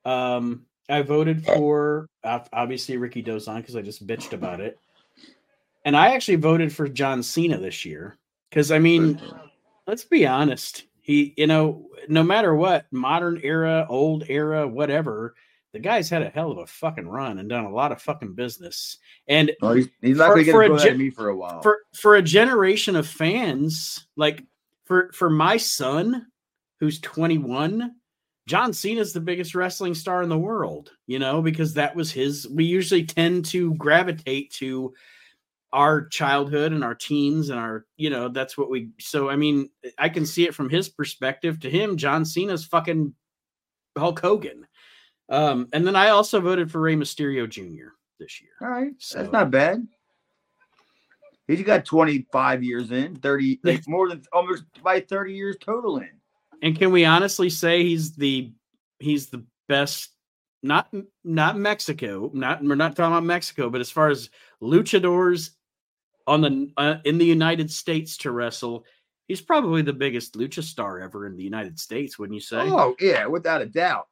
[0.06, 4.80] um I voted for obviously Rikidozan because I just bitched about it.
[5.88, 8.17] And I actually voted for John Cena this year
[8.49, 9.21] because I mean,
[9.88, 10.83] let's be honest.
[10.99, 15.33] He, you know, no matter what, modern era, old era, whatever,
[15.71, 18.33] the guy's had a hell of a fucking run and done a lot of fucking
[18.33, 18.97] business.
[19.29, 21.09] And he's, he's not For- going to get for a throw that gen- at me
[21.09, 21.61] for a while.
[21.61, 24.43] for for a generation of fans, like
[24.83, 26.27] for for my son
[26.81, 27.95] who's 21,
[28.45, 32.45] John Cena's the biggest wrestling star in the world, you know, because that was his
[32.49, 34.93] we usually tend to gravitate to
[35.78, 39.69] our childhood and our teens and our, you know, that's what we so I mean,
[39.99, 41.59] I can see it from his perspective.
[41.59, 43.13] To him, John Cena's fucking
[43.95, 44.65] Hulk Hogan.
[45.30, 47.89] Um, and then I also voted for Rey Mysterio Jr.
[48.19, 48.51] this year.
[48.59, 49.88] All right, So- that's not bad.
[51.47, 56.09] He's got 25 years in, 30, like more than almost by 30 years total in.
[56.63, 58.51] And can we honestly say he's the
[58.97, 60.09] he's the best?
[60.63, 60.91] Not
[61.23, 62.32] not Mexico.
[62.34, 65.51] Not we're not talking about Mexico, but as far as luchadors
[66.28, 68.86] on the uh, in the United States to wrestle,
[69.28, 72.19] he's probably the biggest lucha star ever in the United States.
[72.19, 72.57] Wouldn't you say?
[72.59, 74.07] Oh yeah, without a doubt.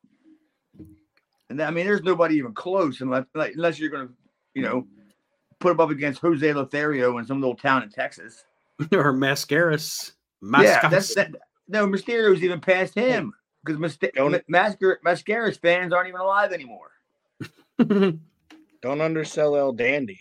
[1.50, 4.14] And I mean, there's nobody even close unless like, unless you're going to,
[4.56, 4.88] you know,
[5.60, 8.44] put him up against Jose Lothario in some little town in Texas.
[8.92, 10.14] or Mascaras.
[10.42, 11.16] Yeah, that's Mascaras.
[11.16, 11.36] that.
[11.68, 16.92] No, Mysterio's even past him because Don't- Mascar Mascaras fans aren't even alive anymore.
[17.80, 20.20] don't undersell El Dandy.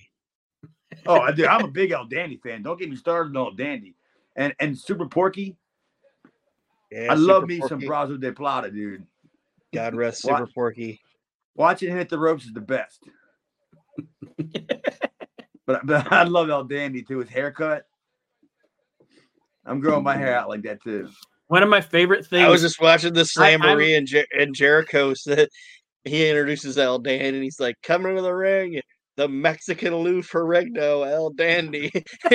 [1.06, 1.46] Oh, I do.
[1.46, 2.62] I'm a big El Dandy fan.
[2.62, 3.94] Don't get me started on El Dandy.
[4.36, 5.56] And and Super Porky.
[6.90, 9.06] Yeah, I love Super me some Brazo de Plata, dude.
[9.72, 10.38] God rest What?
[10.38, 11.00] Super Porky.
[11.56, 13.04] Watching him hit the ropes is the best.
[15.66, 17.18] but, but I love El Dandy too.
[17.18, 17.86] His haircut.
[19.66, 21.08] I'm growing my hair out like that too.
[21.48, 22.44] One of my favorite things.
[22.46, 25.48] I was just watching the I- I'm- and, Jer- and Jericho said
[26.04, 28.80] he introduces El Dan and he's like, coming to the ring,
[29.16, 31.92] the Mexican Lou Ferrigno, El Dandy.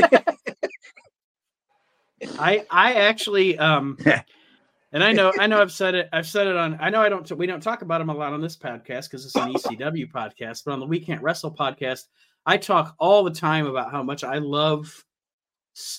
[2.39, 3.97] I I actually um
[4.91, 7.09] and I know I know I've said it I've said it on I know I
[7.09, 10.11] don't we don't talk about him a lot on this podcast because it's an ECW
[10.11, 12.07] podcast but on the We Can't Wrestle podcast
[12.45, 15.05] I talk all the time about how much I love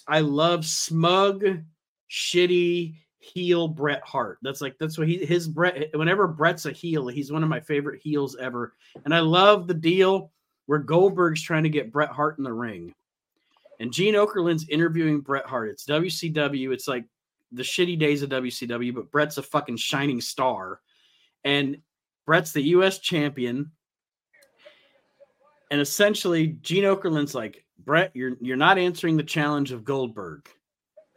[0.06, 1.44] I love smug
[2.10, 7.08] shitty heel Bret Hart that's like that's what he his Bret whenever Bret's a heel
[7.08, 8.74] he's one of my favorite heels ever
[9.04, 10.32] and I love the deal
[10.70, 12.94] where Goldberg's trying to get Bret Hart in the ring
[13.80, 15.68] and Gene Okerlund's interviewing Bret Hart.
[15.68, 16.72] It's WCW.
[16.72, 17.06] It's like
[17.50, 20.80] the shitty days of WCW, but Bret's a fucking shining star.
[21.42, 21.78] And
[22.24, 23.72] Bret's the US champion.
[25.72, 30.48] And essentially, Gene Okerlund's like, Bret, you're you're not answering the challenge of Goldberg.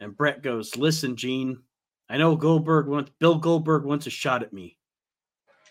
[0.00, 1.62] And Bret goes, Listen, Gene,
[2.08, 4.78] I know Goldberg wants Bill Goldberg wants a shot at me,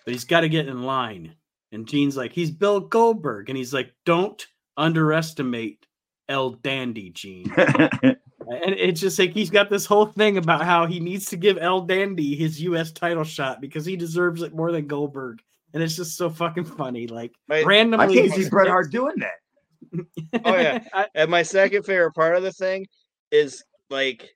[0.05, 1.35] but he's got to get in line.
[1.73, 3.49] And Gene's like, he's Bill Goldberg.
[3.49, 4.45] And he's like, don't
[4.77, 5.85] underestimate
[6.29, 7.51] El Dandy, Gene.
[7.57, 8.17] and
[8.47, 11.81] it's just like he's got this whole thing about how he needs to give El
[11.81, 15.41] Dandy his US title shot because he deserves it more than Goldberg.
[15.73, 17.07] And it's just so fucking funny.
[17.07, 17.65] Like Right.
[17.65, 18.05] randomly.
[18.05, 20.05] I can't see Bret Hart doing that.
[20.45, 21.05] Oh, yeah.
[21.15, 22.87] And my second favorite part of the thing
[23.31, 24.29] is like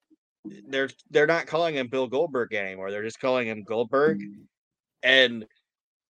[0.68, 2.92] they're they're not calling him Bill Goldberg anymore.
[2.92, 4.22] They're just calling him Goldberg.
[5.04, 5.46] And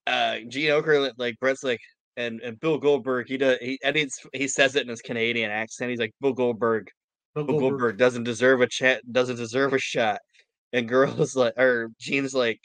[0.08, 1.80] uh Gene Okerlund, like Bret's like
[2.16, 5.52] and, and Bill Goldberg, he does he and he's, he says it in his Canadian
[5.52, 5.92] accent.
[5.92, 6.90] He's like Bill Goldberg,
[7.36, 7.70] Bill Bill Goldberg.
[7.70, 10.20] Goldberg doesn't deserve a chat, doesn't deserve a shot.
[10.74, 12.60] And girls like or Gene's like,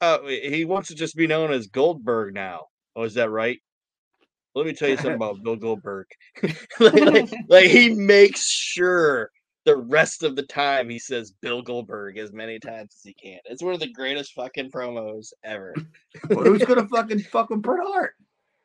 [0.00, 2.66] oh, he wants to just be known as Goldberg now.
[2.96, 3.58] Oh, is that right?
[4.54, 6.06] Let me tell you something about Bill Goldberg.
[6.80, 9.30] like, like, like, he makes sure
[9.68, 13.38] the rest of the time he says Bill Goldberg as many times as he can.
[13.44, 15.74] It's one of the greatest fucking promos ever.
[16.30, 18.14] Well, who's gonna fucking fuck with Bret Hart?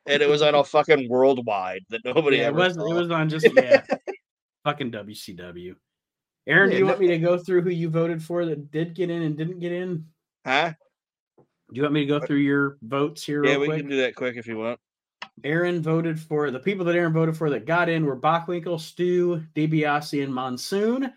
[0.05, 2.89] And it was on a fucking worldwide that nobody Yeah, it was saw.
[2.89, 3.83] it was on just yeah.
[4.63, 5.75] fucking WCW.
[6.47, 8.95] Aaron, do you no- want me to go through who you voted for that did
[8.95, 10.05] get in and didn't get in?
[10.45, 10.71] huh?
[11.37, 11.43] Do
[11.73, 13.43] you want me to go uh, through your votes here?
[13.43, 13.79] Yeah, real we quick?
[13.81, 14.79] can do that quick if you want.
[15.43, 19.43] Aaron voted for the people that Aaron voted for that got in were Bockwinkel, Stu,
[19.55, 21.11] DiBiase, and Monsoon.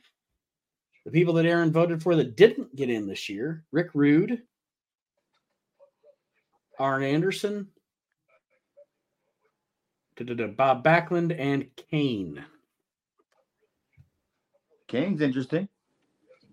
[1.04, 4.42] The people that Aaron voted for that didn't get in this year: Rick Rude,
[6.78, 7.68] Arn Anderson,
[10.16, 12.44] Bob Backlund, and Kane.
[14.88, 15.68] Kane's interesting.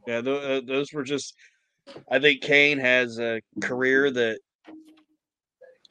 [0.07, 1.35] Yeah, th- uh, those were just.
[2.09, 4.39] I think Kane has a career that,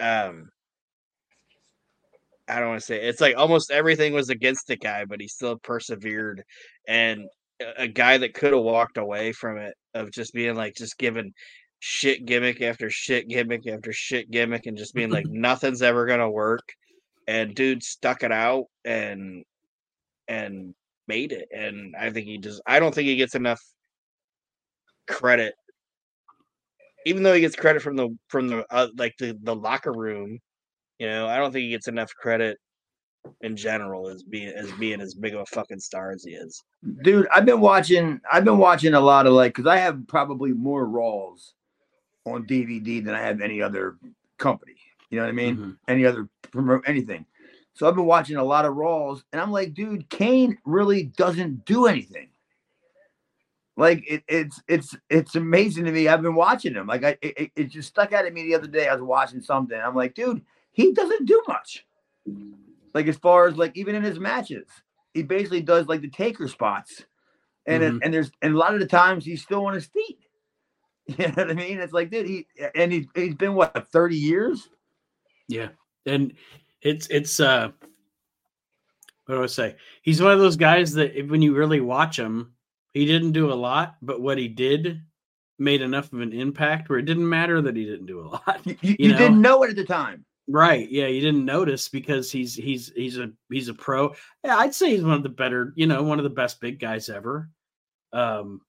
[0.01, 0.51] um,
[2.49, 5.28] I don't want to say it's like almost everything was against the guy, but he
[5.28, 6.43] still persevered,
[6.88, 7.28] and
[7.76, 11.32] a- guy that could have walked away from it of just being like just given
[11.80, 16.30] shit gimmick after shit gimmick after shit gimmick, and just being like nothing's ever gonna
[16.30, 16.64] work,
[17.26, 19.45] and dude stuck it out and
[20.28, 20.74] and
[21.09, 23.61] made it, and I think he just I don't think he gets enough
[25.09, 25.55] credit
[27.05, 30.38] even though he gets credit from the from the uh, like the, the locker room
[31.03, 32.59] you know i don't think he gets enough credit
[33.41, 36.63] in general as being as being as big of a fucking star as he is
[37.03, 40.53] Dude, I've been watching I've been watching a lot of like because I have probably
[40.53, 41.55] more Raws
[42.25, 43.99] on DVD than I have any other
[44.37, 44.75] company.
[45.11, 45.57] You know what I mean?
[45.57, 45.77] Mhm.
[45.87, 47.25] Any other promote anything.
[47.75, 51.65] So I've been watching a lot of Raws, and I'm like, dude, Kane really doesn't
[51.65, 52.31] do anything.
[53.77, 56.09] Like it, it's it's it's amazing to me.
[56.09, 56.89] I've been watching him.
[56.89, 58.89] Like I, it, it just stuck out at me the other day.
[58.89, 59.81] I was watching something.
[59.81, 60.43] I'm like, dude,
[60.73, 61.87] he doesn't do much.
[62.95, 64.66] Like as far as like even in his matches,
[65.14, 67.05] he basically does like the taker spots,
[67.66, 70.18] and it, and there's and a lot of the times he's still on his feet.
[71.18, 71.81] You know what I mean?
[71.81, 72.47] It's like, dude, he
[72.77, 74.68] and he's he's been what 30 years.
[75.49, 75.70] Yeah.
[76.07, 76.35] And
[76.81, 77.73] it's it's uh
[79.27, 79.77] what do I say?
[80.03, 82.53] He's one of those guys that if, when you really watch him,
[82.95, 85.03] he didn't do a lot, but what he did
[85.59, 88.61] made enough of an impact where it didn't matter that he didn't do a lot.
[88.64, 90.25] You, you, You you didn't know it at the time.
[90.49, 90.90] Right.
[90.90, 94.14] Yeah, you didn't notice because he's he's he's a he's a pro.
[94.44, 96.78] Yeah, I'd say he's one of the better, you know, one of the best big
[96.81, 97.48] guys ever.
[98.12, 98.60] Um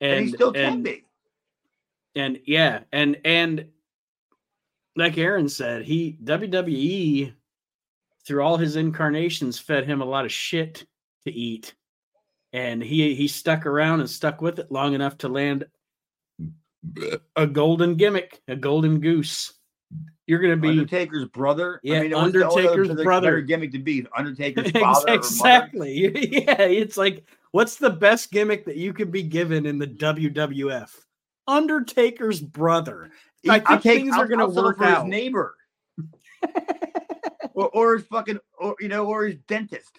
[0.00, 1.04] And, and he still can and- be.
[2.14, 3.66] and yeah, and and
[4.94, 7.32] like Aaron said, he WWE
[8.26, 10.84] through all his incarnations fed him a lot of shit
[11.24, 11.74] to eat.
[12.52, 15.66] And he he stuck around and stuck with it long enough to land
[17.34, 19.52] a golden gimmick, a golden goose.
[20.26, 21.80] You're gonna be Undertaker's brother.
[21.82, 23.26] Yeah, what's the only other- Undertaker's other brother.
[23.28, 24.82] better gimmick to be Undertaker's father.
[24.82, 25.14] or mother.
[25.14, 25.98] exactly.
[26.32, 30.90] Yeah, it's like what's the best gimmick that you could be given in the WWF?
[31.46, 33.10] Undertaker's brother.
[33.48, 35.04] I think I'll things I'll, are gonna I'll settle work for out.
[35.04, 35.54] his neighbor,
[37.54, 39.92] or, or his fucking, or you know, or his dentist.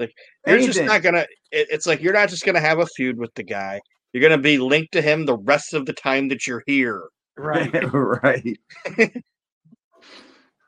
[0.00, 0.12] Like,
[0.48, 3.32] you're just not gonna it, it's like you're not just gonna have a feud with
[3.34, 3.80] the guy
[4.12, 7.04] you're gonna be linked to him the rest of the time that you're here
[7.36, 7.72] Right.
[7.92, 8.58] right.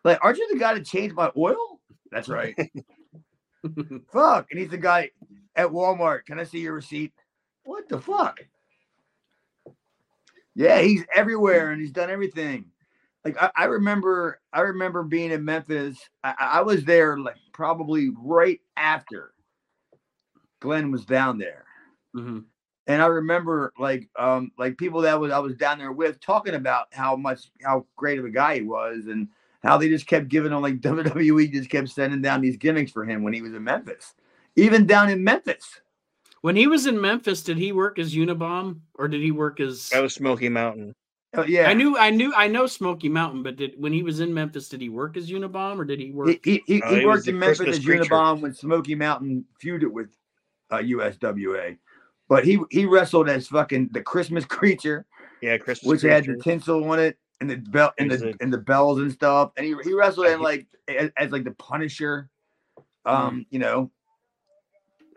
[0.05, 1.81] like, aren't you the guy that changed my oil?
[2.11, 2.55] That's right.
[4.13, 4.47] fuck.
[4.51, 5.11] And he's the guy
[5.57, 6.25] at Walmart.
[6.27, 7.13] Can I see your receipt?
[7.65, 8.39] What the fuck?
[10.55, 12.67] Yeah, he's everywhere and he's done everything.
[13.25, 15.99] Like I, I remember, I remember being in Memphis.
[16.23, 19.33] I, I was there like probably right after
[20.61, 21.65] Glenn was down there.
[22.15, 22.45] Mhm.
[22.87, 26.55] And I remember like um like people that was I was down there with talking
[26.55, 29.29] about how much how great of a guy he was and
[29.63, 33.05] how they just kept giving him like WWE just kept sending down these gimmicks for
[33.05, 34.15] him when he was in Memphis,
[34.57, 35.81] even down in Memphis.
[36.43, 39.89] When he was in Memphis, did he work as Unabomb or did he work as?
[39.89, 40.95] That was Smoky Mountain.
[41.37, 44.21] Oh yeah, I knew, I knew, I know Smoky Mountain, but did when he was
[44.21, 46.29] in Memphis, did he work as Unabomb or did he work?
[46.29, 48.05] He he, he, Oh, he he worked in Memphis Christmas as preacher.
[48.05, 50.11] Unabomb when Smoky Mountain feuded with
[50.71, 51.79] uh, USWA,
[52.29, 55.07] but he he wrestled as fucking the Christmas creature,
[55.43, 55.89] Yeah, Christmas.
[55.89, 59.13] which had the tinsel on it and the belt and the and the bells and
[59.13, 62.29] stuff, and he he wrestled Yeah, in like as, as like the Punisher,
[63.07, 63.91] um, you know.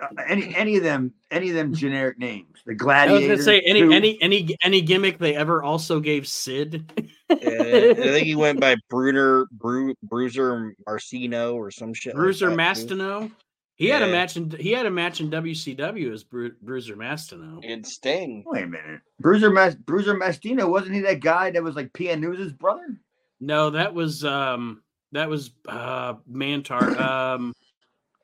[0.02, 3.16] uh, Any any of them any of them generic names the gladiator.
[3.16, 3.92] I was gonna say any too.
[3.92, 6.92] any any any gimmick they ever also gave Sid.
[7.30, 12.14] Yeah, I think he went by Bruner Bru, Bruiser Marcino or some shit.
[12.16, 12.96] Bruiser that, too.
[12.96, 13.32] Mastino.
[13.78, 17.62] He had a match in he had a match in WCW as Bru- Bruiser Mastino.
[17.64, 18.44] And Sting.
[18.46, 22.20] wait a minute Bruiser Mas- Bruiser Mastino wasn't he that guy that was like PN
[22.20, 23.00] News's brother
[23.40, 24.82] No, that was um
[25.12, 27.00] that was uh Mantaur.
[27.00, 27.54] Um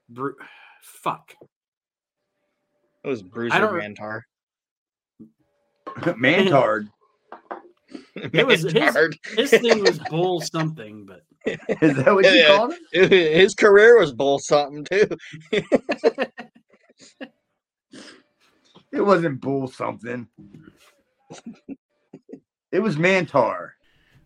[0.09, 0.35] Bru-
[0.81, 1.33] fuck.
[3.03, 4.21] It was Bruiser don't- Mantaur.
[6.17, 6.87] Mantard
[8.15, 9.15] It was his- Mantard.
[9.35, 11.21] His thing was bull something, but
[11.81, 12.57] is that what you Yeah.
[12.57, 15.07] called him His career was bull something too.
[18.91, 20.27] It wasn't bull something.
[22.71, 23.69] it was Mantaur.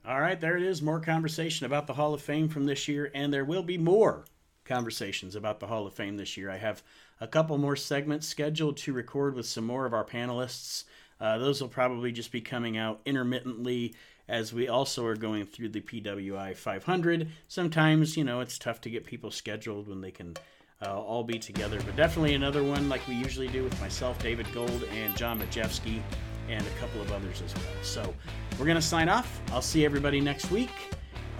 [0.06, 0.82] all right, there it is.
[0.82, 4.26] More conversation about the Hall of Fame from this year, and there will be more
[4.66, 6.50] conversations about the Hall of Fame this year.
[6.50, 6.84] I have
[7.22, 10.84] a couple more segments scheduled to record with some more of our panelists.
[11.20, 13.96] Uh, those will probably just be coming out intermittently
[14.28, 17.30] as we also are going through the PWI 500.
[17.48, 20.36] Sometimes, you know, it's tough to get people scheduled when they can
[20.82, 24.48] uh, all be together, but definitely another one like we usually do with myself, David
[24.54, 26.02] Gold, and John Majewski,
[26.50, 27.84] and a couple of others as well.
[27.84, 28.14] So
[28.60, 29.42] we're going to sign off.
[29.52, 30.72] I'll see everybody next week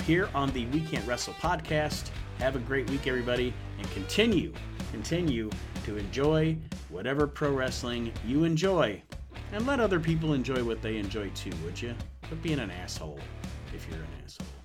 [0.06, 2.10] here on the We Can't Wrestle podcast.
[2.40, 4.54] Have a great week, everybody, and continue,
[4.92, 5.50] continue
[5.86, 6.58] to enjoy
[6.90, 9.02] whatever pro wrestling you enjoy.
[9.54, 11.96] And let other people enjoy what they enjoy too, would you?
[12.28, 13.20] Quit being an asshole
[13.74, 14.57] if you're an asshole.